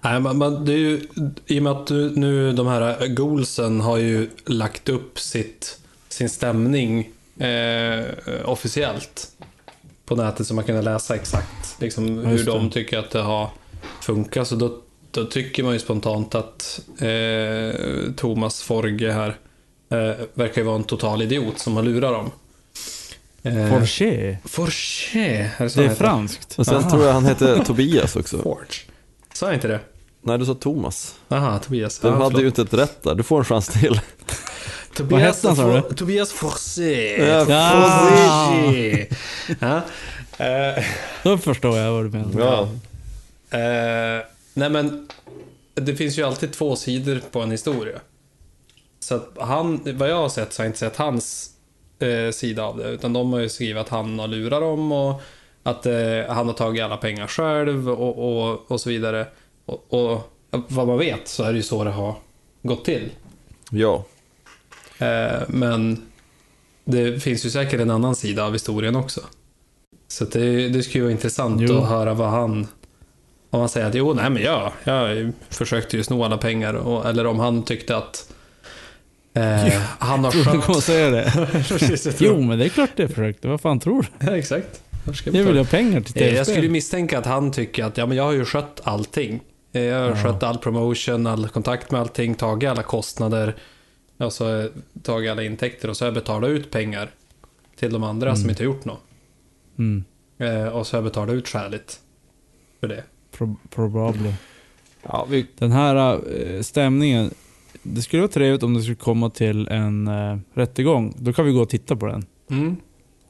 Nej, 0.00 0.20
men, 0.20 0.38
men 0.38 0.64
det 0.64 0.72
är 0.72 0.76
ju, 0.76 1.00
I 1.46 1.58
och 1.58 1.62
med 1.62 1.72
att 1.72 1.86
du, 1.86 2.10
nu 2.16 2.52
de 2.52 2.66
här 2.66 3.08
goalsen 3.08 3.80
har 3.80 3.96
ju 3.96 4.30
lagt 4.46 4.88
upp 4.88 5.18
sitt, 5.18 5.78
sin 6.08 6.28
stämning 6.28 7.08
eh, 7.38 8.04
officiellt 8.44 9.28
på 10.06 10.16
nätet 10.16 10.46
så 10.46 10.54
man 10.54 10.64
kan 10.64 10.84
läsa 10.84 11.14
exakt 11.14 11.76
liksom, 11.80 12.18
hur 12.18 12.44
de 12.44 12.70
tycker 12.70 12.98
att 12.98 13.10
det 13.10 13.20
har 13.22 13.50
funkat. 14.00 14.48
Så 14.48 14.54
då, 14.56 14.78
då 15.10 15.24
tycker 15.24 15.62
man 15.62 15.72
ju 15.72 15.78
spontant 15.78 16.34
att 16.34 16.80
eh, 16.98 17.80
Thomas 18.16 18.62
Forge 18.62 19.12
här 19.12 19.28
eh, 19.90 20.24
verkar 20.34 20.60
ju 20.60 20.62
vara 20.66 20.76
en 20.76 20.84
total 20.84 21.22
idiot 21.22 21.58
som 21.58 21.76
har 21.76 21.82
lurat 21.82 22.12
dem. 22.12 22.30
Eh, 23.42 23.68
Forché. 23.70 24.36
Forge, 24.44 25.50
är 25.58 25.64
det 25.64 25.70
så 25.70 25.78
Det 25.80 25.84
är 25.84 25.88
heter? 25.88 26.04
franskt. 26.04 26.58
Och 26.58 26.66
sen 26.66 26.76
Aha. 26.76 26.90
tror 26.90 27.04
jag 27.04 27.12
han 27.12 27.24
hette 27.24 27.64
Tobias 27.66 28.16
också. 28.16 28.38
Forge. 28.42 28.74
Sa 29.34 29.46
jag 29.46 29.54
inte 29.54 29.68
det? 29.68 29.80
Nej, 30.24 30.38
du 30.38 30.46
sa 30.46 30.54
Thomas. 30.54 31.14
Aha, 31.28 31.58
Tobias. 31.58 31.98
Du 31.98 32.08
Ja, 32.08 32.14
hade 32.14 32.24
förlåt. 32.24 32.42
ju 32.42 32.46
inte 32.46 32.62
ett 32.62 32.74
rätt 32.74 33.02
där. 33.02 33.14
Du 33.14 33.22
får 33.22 33.38
en 33.38 33.44
chans 33.44 33.68
till. 33.68 34.00
Tobias, 34.96 35.22
hette 35.22 35.46
han, 35.48 35.56
sa 35.56 35.62
For- 35.82 35.94
Tobias 35.94 36.32
Forse. 36.32 37.16
Ja, 37.16 37.44
Forse. 37.44 39.06
ja. 39.60 39.80
Eh, 40.44 40.84
Då 41.22 41.38
förstår 41.38 41.78
jag 41.78 41.92
vad 41.92 42.04
du 42.04 42.10
menar. 42.10 42.40
Ja. 42.40 42.62
eh, 43.58 44.24
nej 44.54 44.70
men, 44.70 45.08
det 45.74 45.96
finns 45.96 46.18
ju 46.18 46.22
alltid 46.26 46.52
två 46.52 46.76
sidor 46.76 47.20
på 47.32 47.40
en 47.40 47.50
historia. 47.50 47.98
Så 49.00 49.14
att 49.14 49.28
han, 49.40 49.80
vad 49.98 50.10
jag 50.10 50.16
har 50.16 50.28
sett 50.28 50.52
så 50.52 50.60
har 50.60 50.64
jag 50.64 50.68
inte 50.68 50.78
sett 50.78 50.96
hans 50.96 51.50
eh, 51.98 52.30
sida 52.32 52.64
av 52.64 52.76
det. 52.76 52.88
Utan 52.88 53.12
de 53.12 53.32
har 53.32 53.40
ju 53.40 53.48
skrivit 53.48 53.80
att 53.80 53.88
han 53.88 54.18
har 54.18 54.26
lurat 54.28 54.60
dem 54.60 54.92
och 54.92 55.22
att 55.62 55.86
eh, 55.86 55.94
han 56.28 56.46
har 56.46 56.52
tagit 56.54 56.82
alla 56.84 56.96
pengar 56.96 57.26
själv 57.26 57.90
och, 57.90 58.48
och, 58.50 58.70
och 58.70 58.80
så 58.80 58.88
vidare. 58.90 59.26
Och, 59.66 59.86
och 60.12 60.32
vad 60.48 60.86
man 60.86 60.98
vet 60.98 61.28
så 61.28 61.42
är 61.44 61.52
det 61.52 61.56
ju 61.56 61.62
så 61.62 61.84
det 61.84 61.90
har 61.90 62.14
gått 62.62 62.84
till. 62.84 63.10
Ja. 63.70 64.04
Eh, 65.02 65.42
men 65.48 66.02
det 66.84 67.22
finns 67.22 67.46
ju 67.46 67.50
säkert 67.50 67.80
en 67.80 67.90
annan 67.90 68.16
sida 68.16 68.44
av 68.44 68.52
historien 68.52 68.96
också. 68.96 69.20
Så 70.08 70.24
det, 70.24 70.68
det 70.68 70.82
skulle 70.82 71.04
vara 71.04 71.12
intressant 71.12 71.60
Jo. 71.60 71.78
att 71.78 71.88
höra 71.88 72.14
vad 72.14 72.30
han... 72.30 72.66
Om 73.50 73.60
han 73.60 73.68
säger 73.68 73.86
att 73.86 73.94
jo, 73.94 74.14
nej 74.14 74.30
men 74.30 74.42
jag, 74.42 74.72
jag 74.84 75.32
försökte 75.50 75.96
ju 75.96 76.04
sno 76.04 76.24
alla 76.24 76.38
pengar. 76.38 76.74
Och, 76.74 77.06
eller 77.08 77.26
om 77.26 77.38
han 77.38 77.62
tyckte 77.62 77.96
att 77.96 78.32
eh, 79.34 79.66
han 79.98 80.24
har 80.24 80.34
Jag 80.36 80.44
kommer 80.46 80.60
skött... 80.62 80.84
säga 80.84 81.10
det. 81.10 81.48
Precis, 81.68 82.16
Jo, 82.20 82.40
men 82.40 82.58
det 82.58 82.64
är 82.64 82.68
klart 82.68 82.90
det 82.96 83.08
försökte. 83.08 83.48
Vad 83.48 83.60
fan 83.60 83.80
tror 83.80 84.02
du? 84.18 84.26
Ja, 84.26 84.36
exakt. 84.36 84.82
Jag 85.24 85.34
Jag 85.34 85.44
vill 85.44 85.58
ha 85.58 85.64
pengar 85.64 86.00
till 86.00 86.22
Eh, 86.22 86.34
Jag 86.34 86.46
skulle 86.46 86.54
tv-spel. 86.56 86.70
misstänka 86.70 87.18
att 87.18 87.26
han 87.26 87.52
tycker 87.52 87.84
att 87.84 87.96
ja, 87.98 88.06
men 88.06 88.16
jag 88.16 88.24
har 88.24 88.32
ju 88.32 88.44
skött 88.44 88.80
allting. 88.84 89.40
Eh, 89.72 89.82
Jag 89.82 90.00
har 90.00 90.08
Ja. 90.08 90.16
skött 90.22 90.42
all 90.42 90.58
promotion, 90.58 91.26
all 91.26 91.48
kontakt 91.48 91.90
med 91.90 92.00
allting, 92.00 92.34
tagit 92.34 92.70
alla 92.70 92.82
kostnader. 92.82 93.54
Och 94.22 94.32
så 94.32 94.58
eh, 94.60 94.66
tagit 95.02 95.30
alla 95.30 95.42
intäkter 95.42 95.90
och 95.90 95.96
så 95.96 96.04
har 96.04 96.06
jag 96.06 96.14
betalat 96.14 96.50
ut 96.50 96.70
pengar 96.70 97.10
till 97.76 97.92
de 97.92 98.02
andra 98.02 98.34
som 98.34 98.40
Mm. 98.42 98.50
inte 98.50 98.62
har 98.62 98.64
gjort 98.64 98.84
något. 98.84 99.00
Mm. 99.78 100.04
Eh, 100.38 100.66
Och 100.68 100.86
så 100.86 100.96
har 100.96 100.98
jag 100.98 101.04
betalat 101.04 101.34
ut 101.34 101.48
skäligt 101.48 102.00
för 102.80 102.88
det. 102.88 103.04
Pro 103.38 103.56
probably. 103.70 104.32
Ja, 105.02 105.26
vi... 105.30 105.46
Den 105.58 105.72
här 105.72 106.20
eh, 106.40 106.60
stämningen. 106.62 107.30
Det 107.82 108.02
skulle 108.02 108.22
vara 108.22 108.32
trevligt 108.32 108.62
om 108.62 108.74
det 108.74 108.82
skulle 108.82 108.96
komma 108.96 109.30
till 109.30 109.68
en 109.68 110.08
uh, 110.08 110.38
rättegång. 110.54 111.14
Då 111.18 111.32
kan 111.32 111.44
vi 111.44 111.52
gå 111.52 111.60
och 111.60 111.68
titta 111.68 111.96
på 111.96 112.06
den. 112.06 112.26
Mm. 112.50 112.76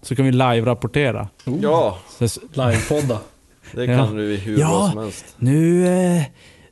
Så 0.03 0.17
kan 0.17 0.25
vi 0.25 0.33
live-rapportera. 0.33 1.29
Ja, 1.61 1.99
Så, 2.19 2.25
s- 2.25 2.39
Livepodda. 2.53 3.21
det 3.75 3.85
Ja. 3.85 3.99
kan 4.07 4.17
du 4.17 4.37
hur 4.37 4.59
Ja. 4.59 4.69
bra 4.69 4.91
som 4.91 4.99
helst. 5.03 5.25
nu, 5.39 5.87
eh, 5.87 6.23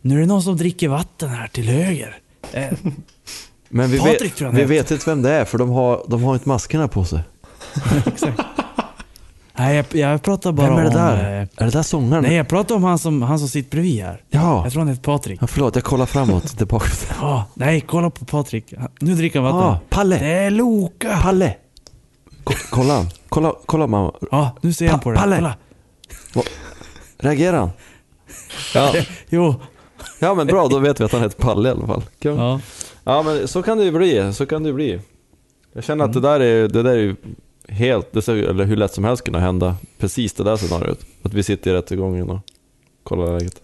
nu 0.01 0.17
är 0.17 0.21
det 0.21 0.27
någon 0.27 0.43
som 0.43 0.57
dricker 0.57 0.89
vatten 0.89 1.29
här 1.29 1.49
till 1.49 1.65
höger. 1.69 2.19
Eh, 2.53 2.73
Men 3.73 3.91
vi, 3.91 3.99
Patrik 3.99 4.23
vet, 4.23 4.37
tror 4.37 4.47
jag 4.47 4.47
han 4.47 4.55
vi 4.57 4.61
heter. 4.63 4.75
vet 4.83 4.91
inte 4.91 5.11
vem 5.11 5.23
det 5.23 5.31
är 5.31 5.45
för 5.45 5.59
de 5.59 5.71
har, 5.71 6.05
de 6.09 6.23
har 6.23 6.35
inte 6.35 6.49
maskerna 6.49 6.89
på 6.89 7.05
sig. 7.05 7.21
Nej, 9.59 9.77
jag, 9.77 9.87
jag 9.91 10.23
pratar 10.23 10.53
bara 10.53 10.67
Vem 10.69 10.79
är 10.79 10.83
det 10.83 10.89
om... 10.89 10.95
där? 10.95 11.41
eh, 11.41 11.49
Är 11.57 11.65
det 11.65 11.71
där 11.71 11.83
sångaren? 11.83 12.23
nej, 12.23 12.35
jag 12.35 12.49
pratar 12.49 12.75
om 12.75 12.85
han 12.85 12.99
som, 12.99 13.23
han 13.23 13.39
som 13.39 13.49
sitter 13.49 13.71
bredvid 13.71 14.03
här. 14.05 14.23
Ja. 14.31 14.63
Jag 14.65 14.73
tror 14.73 14.81
han 14.81 14.89
heter 14.89 15.03
Patrik. 15.03 15.39
ja, 15.43 15.47
förlåt 15.47 15.75
jag 15.75 15.85
kollar 15.85 16.07
framåt, 16.07 16.59
tillbaka. 16.59 16.87
Ja, 17.21 17.45
nej, 17.55 17.81
kolla 17.81 18.11
på 18.11 18.25
Patrik. 18.25 18.75
Nu 19.01 19.15
dricker 19.15 19.41
han 19.41 19.53
vatten. 19.55 19.69
Ah, 19.71 19.79
Palle! 19.89 20.19
Det 20.19 20.27
är 20.33 20.51
Loka! 20.51 21.19
Palle! 21.23 21.55
Ko- 22.45 22.55
kolla 22.71 22.95
han. 22.95 23.07
Kolla, 23.29 23.55
kolla 23.67 23.87
mamma. 23.87 24.13
Ja, 24.31 24.57
nu 24.61 24.73
ser 24.73 24.89
han 24.89 24.99
Pa- 24.99 25.03
på 25.03 25.11
det. 25.11 25.19
Palle! 25.19 25.37
Kolla. 26.33 26.47
Reagerar 27.19 27.59
han? 27.59 27.71
Ja. 28.75 28.95
Jo. 29.29 29.55
ja 30.19 30.35
men 30.35 30.47
bra, 30.47 30.69
då 30.69 30.79
vet 30.79 31.01
vi 31.01 31.05
att 31.05 31.13
han 31.13 31.23
heter 31.23 31.43
Palle 31.43 31.69
i 31.69 31.73
alla 31.73 31.87
fall. 31.87 32.03
Kul. 32.23 32.37
Ja. 32.37 32.61
Ja. 33.05 33.23
men 33.23 33.49
så 33.49 33.63
kan 33.63 33.79
det 33.79 33.85
ju 33.85 33.91
bli, 33.91 34.33
så 34.33 34.47
kan 34.47 34.63
det 34.63 34.73
bli. 34.73 35.01
Jag 35.73 35.85
känner 35.85 36.05
att 36.05 36.13
det 36.13 36.21
där 36.21 36.41
är, 36.41 36.69
det 36.69 36.83
där 36.83 36.91
är 36.91 36.97
ju 36.97 37.17
helt, 37.69 38.13
det 38.13 38.23
ser, 38.23 38.37
eller 38.37 38.65
hur 38.65 38.77
lätt 38.77 38.93
som 38.95 39.05
helst 39.05 39.25
kunna 39.25 39.39
hända. 39.41 39.77
Precis 39.99 40.33
det 40.33 40.45
där 40.45 40.57
scenariot. 40.57 41.05
Att 41.23 41.35
vi 41.35 41.43
sitter 41.43 41.71
i 41.71 41.75
rättegången 41.75 42.31
och 42.31 42.41
kollar 43.03 43.33
läget. 43.39 43.63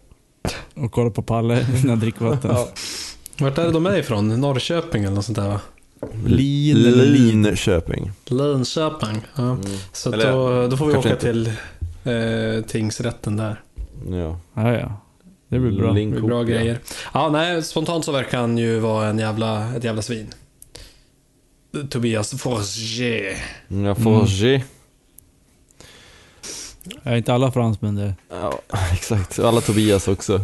Och 0.74 0.92
kolla 0.92 1.10
på 1.10 1.22
Palle 1.22 1.66
när 1.82 1.90
han 1.90 2.00
dricker 2.00 2.24
vatten. 2.24 2.50
Ja. 2.54 2.68
Vart 3.38 3.58
är 3.58 3.64
det 3.64 3.70
de 3.70 3.86
är 3.86 3.96
ifrån? 3.98 4.40
Norrköping 4.40 5.04
eller 5.04 5.14
något 5.14 5.24
sånt 5.24 5.38
där 5.38 5.48
va? 5.48 5.60
Lin. 6.26 6.76
Linköping. 6.76 8.10
Linköping. 8.26 9.26
Ja. 9.36 9.58
Så 9.92 10.12
Eller, 10.12 10.32
då, 10.32 10.68
då 10.68 10.76
får 10.76 10.86
vi 10.86 10.94
åka 10.94 11.16
till 11.16 11.46
eh, 12.04 12.64
tingsrätten 12.66 13.36
där. 13.36 13.60
Ja. 14.10 14.38
Ja, 14.54 14.72
ja. 14.72 14.92
Det 15.48 15.58
blir 15.58 15.78
bra. 15.78 15.92
Det 15.92 16.06
blir 16.06 16.20
bra 16.20 16.42
grejer. 16.42 16.78
Ja, 17.14 17.28
nej, 17.28 17.62
spontant 17.62 18.04
så 18.04 18.12
verkar 18.12 18.38
han 18.38 18.58
ju 18.58 18.78
vara 18.78 19.06
en 19.08 19.18
jävla, 19.18 19.74
ett 19.76 19.84
jävla 19.84 20.02
svin. 20.02 20.26
Tobias 21.90 22.42
Forger. 22.42 23.36
Ja, 23.68 23.94
Forger. 23.94 24.62
Ja, 27.02 27.16
inte 27.16 27.34
alla 27.34 27.52
fransmän 27.52 27.96
det. 27.96 28.14
Ja, 28.30 28.58
exakt. 28.92 29.38
Alla 29.38 29.60
Tobias 29.60 30.08
också. 30.08 30.40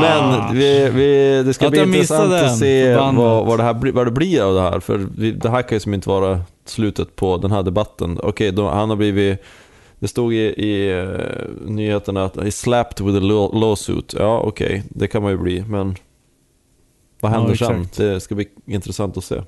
Men 0.00 0.54
vi, 0.56 0.90
vi, 0.90 1.42
det 1.42 1.54
ska 1.54 1.66
Att 1.66 1.72
bli 1.72 1.80
intressant 1.82 2.32
att 2.32 2.58
se 2.58 2.94
vad, 2.96 3.14
vad, 3.46 3.58
det 3.58 3.62
här, 3.62 3.74
blir- 3.74 3.92
vad 3.92 4.06
det 4.06 4.10
blir 4.10 4.42
av 4.42 4.54
det 4.54 4.60
här. 4.60 4.80
För 4.80 5.06
vi, 5.16 5.32
det 5.32 5.50
här 5.50 5.62
kan 5.62 5.76
ju 5.76 5.80
som 5.80 5.94
inte 5.94 6.08
vara 6.08 6.40
slutet 6.64 7.16
på 7.16 7.36
den 7.36 7.50
här 7.52 7.62
debatten. 7.62 8.18
Okej, 8.22 8.52
då, 8.52 8.70
han 8.70 8.88
har 8.88 8.96
blivit... 8.96 9.42
Det 10.04 10.08
stod 10.08 10.34
i, 10.34 10.36
i 10.38 10.98
eh, 11.00 11.08
nyheterna 11.66 12.24
att 12.24 12.36
he 12.36 12.50
slapped 12.52 13.06
with 13.06 13.16
a 13.18 13.20
law, 13.20 13.60
lawsuit. 13.60 14.14
Ja, 14.18 14.38
okej, 14.40 14.82
det 14.88 15.06
kan 15.08 15.22
man 15.22 15.30
ju 15.32 15.38
bli. 15.38 15.62
Men 15.68 15.96
vad 17.20 17.32
Ja, 17.32 17.36
händer 17.38 17.54
sen? 17.54 17.80
exakt. 17.80 17.96
Det 17.96 18.20
ska 18.20 18.34
bli 18.34 18.48
intressant 18.66 19.16
att 19.16 19.24
se. 19.24 19.42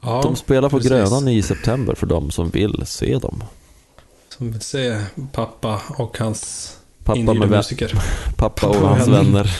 Ja, 0.00 0.20
De 0.22 0.36
spelar 0.36 0.68
på 0.68 0.76
precis. 0.76 0.90
Grönan 0.90 1.28
i 1.28 1.42
september 1.42 1.94
för 1.94 2.06
de 2.06 2.30
som 2.30 2.50
vill 2.50 2.82
se 2.86 3.18
dem. 3.18 3.44
Som 4.28 4.52
vill 4.52 4.60
se 4.60 5.00
pappa 5.32 5.80
och 5.98 6.18
hans 6.18 6.72
Pappa, 7.04 7.20
med 7.34 7.50
musiker. 7.50 7.92
pappa 8.36 8.66
och 8.68 8.74
hans 8.88 9.08
vänner. 9.08 9.50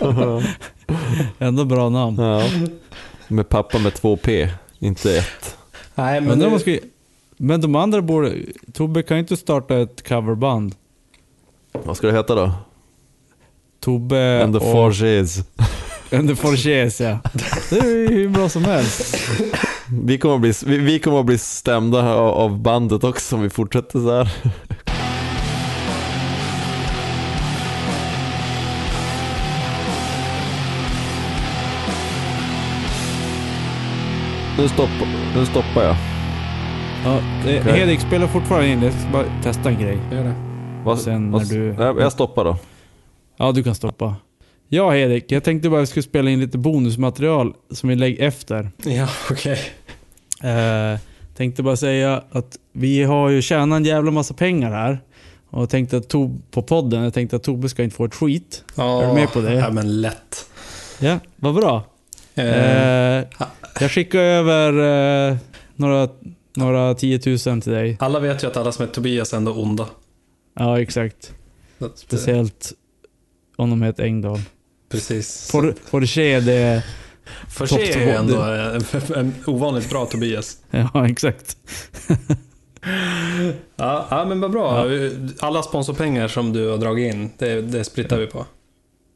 vänner. 0.00 0.56
Ändå 1.38 1.64
bra 1.64 1.88
namn. 1.88 2.18
Ja. 2.18 2.42
Med 3.28 3.48
pappa 3.48 3.78
med 3.78 3.94
två 3.94 4.16
P, 4.16 4.48
inte 4.78 5.18
ett. 5.18 5.56
Nej, 6.00 6.20
men 6.20 6.50
man 6.50 6.60
ska... 6.60 6.78
Men 7.36 7.60
de 7.60 7.74
andra 7.74 8.02
borde... 8.02 8.34
Tobbe 8.72 9.02
kan 9.02 9.16
ju 9.16 9.20
inte 9.20 9.36
starta 9.36 9.78
ett 9.78 10.08
coverband. 10.08 10.74
Vad 11.72 11.96
ska 11.96 12.06
det 12.06 12.12
heta 12.12 12.34
då? 12.34 12.52
Tobbe 13.80 14.44
And 14.44 14.54
the 14.54 14.66
och... 14.66 14.72
Forges. 14.72 15.38
And 16.12 16.28
the 16.28 16.36
Forges, 16.36 17.00
ja. 17.00 17.18
Det 17.70 17.78
är 17.78 17.86
ju 17.86 18.08
hur 18.08 18.28
bra 18.28 18.48
som 18.48 18.64
helst. 18.64 19.16
Vi 20.02 20.18
kommer 20.18 20.34
att 20.34 20.40
bli, 20.40 20.52
vi, 20.66 20.78
vi 20.78 20.98
kommer 20.98 21.20
att 21.20 21.26
bli 21.26 21.38
stämda 21.38 22.14
av, 22.14 22.28
av 22.28 22.58
bandet 22.58 23.04
också 23.04 23.36
om 23.36 23.42
vi 23.42 23.50
fortsätter 23.50 23.98
så 23.98 24.16
här. 24.16 24.30
Nu 34.58 34.68
stoppar, 34.68 35.08
nu 35.36 35.46
stoppar 35.46 35.82
jag. 35.82 35.96
Ja, 37.04 37.20
det, 37.44 37.60
Okej. 37.60 37.72
Hedvig 37.72 38.00
spelar 38.00 38.26
fortfarande 38.26 38.68
in. 38.68 38.82
Jag 38.82 38.92
ska 38.92 39.10
bara 39.12 39.24
testa 39.42 39.68
en 39.68 39.78
grej. 39.80 39.98
gör 40.12 40.24
det. 40.24 40.34
Vad, 40.84 40.98
Sen 40.98 41.30
vad, 41.32 41.42
när 41.42 41.54
du- 41.54 41.74
jag, 41.82 42.00
jag 42.00 42.12
stoppar 42.12 42.44
då. 42.44 42.56
Ja, 43.36 43.52
du 43.52 43.62
kan 43.62 43.74
stoppa. 43.74 44.16
Ja, 44.68 44.90
Hedvig. 44.90 45.24
Jag 45.28 45.44
tänkte 45.44 45.68
bara 45.70 45.76
att 45.76 45.80
jag 45.80 45.88
skulle 45.88 46.02
spela 46.02 46.30
in 46.30 46.40
lite 46.40 46.58
bonusmaterial 46.58 47.54
som 47.70 47.88
vi 47.88 47.94
lägger 47.94 48.26
efter. 48.26 48.70
Ja, 48.84 49.08
okej. 49.30 49.58
Eh, 50.42 50.98
tänkte 51.36 51.62
bara 51.62 51.76
säga 51.76 52.22
att 52.32 52.56
vi 52.72 53.02
har 53.02 53.28
ju 53.28 53.42
tjänat 53.42 53.76
en 53.76 53.84
jävla 53.84 54.10
massa 54.10 54.34
pengar 54.34 54.70
här. 54.70 54.98
Och 55.50 55.70
tänkte 55.70 55.96
att 55.96 56.08
Tob 56.08 56.42
på 56.50 56.62
podden, 56.62 57.02
jag 57.02 57.14
tänkte 57.14 57.36
att 57.36 57.42
Tobbe 57.42 57.68
ska 57.68 57.82
inte 57.82 57.96
få 57.96 58.04
ett 58.04 58.14
skit. 58.14 58.64
Ja, 58.74 59.02
Är 59.02 59.08
du 59.08 59.14
med 59.14 59.32
på 59.32 59.40
det? 59.40 59.54
Ja, 59.54 59.70
men 59.70 60.00
lätt. 60.00 60.46
Ja, 60.98 61.18
vad 61.36 61.54
bra. 61.54 61.82
Eh, 62.34 63.16
Eh, 63.18 63.24
jag 63.80 63.90
skickar 63.90 64.18
över 64.18 64.72
eh, 65.30 65.36
några, 65.76 66.08
några 66.56 66.94
tiotusen 66.94 67.60
till 67.60 67.72
dig. 67.72 67.96
alla 68.00 68.20
vet 68.20 68.42
ju 68.42 68.46
att 68.46 68.56
alla 68.56 68.72
som 68.72 68.84
är 68.84 68.88
Tobias 68.88 69.32
är 69.32 69.36
ändå 69.36 69.52
onda. 69.52 69.86
Ja, 70.58 70.80
exakt. 70.80 71.32
Eh, 71.80 71.86
Speciellt 71.94 72.72
om 73.56 73.70
de 73.70 73.82
heter 73.82 74.04
Engdahl. 74.04 74.40
Precis. 74.90 75.50
For, 75.50 75.74
Forché, 75.84 76.40
det 76.40 76.52
är... 76.52 76.82
Sig 77.66 77.90
är 77.90 78.00
ju 78.06 78.10
ändå 78.10 78.42
en, 78.42 78.82
en 79.16 79.34
ovanligt 79.46 79.90
bra 79.90 80.06
Tobias. 80.06 80.56
Ja, 80.70 81.08
exakt. 81.08 81.56
Ja, 83.76 84.06
ja 84.10 84.24
men 84.24 84.40
vad 84.40 84.50
bra. 84.50 84.86
Alla 85.40 85.62
sponsorpengar 85.62 86.28
som 86.28 86.52
du 86.52 86.68
har 86.68 86.78
dragit 86.78 87.14
in, 87.14 87.30
det, 87.38 87.60
det 87.62 87.84
splittar 87.84 88.18
vi 88.18 88.26
på. 88.26 88.46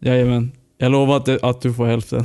Jajamän. 0.01 0.53
Jag 0.79 0.93
lovar 0.93 1.17
att, 1.17 1.29
att 1.29 1.61
du 1.61 1.75
får 1.75 1.87
hälften. 1.87 2.25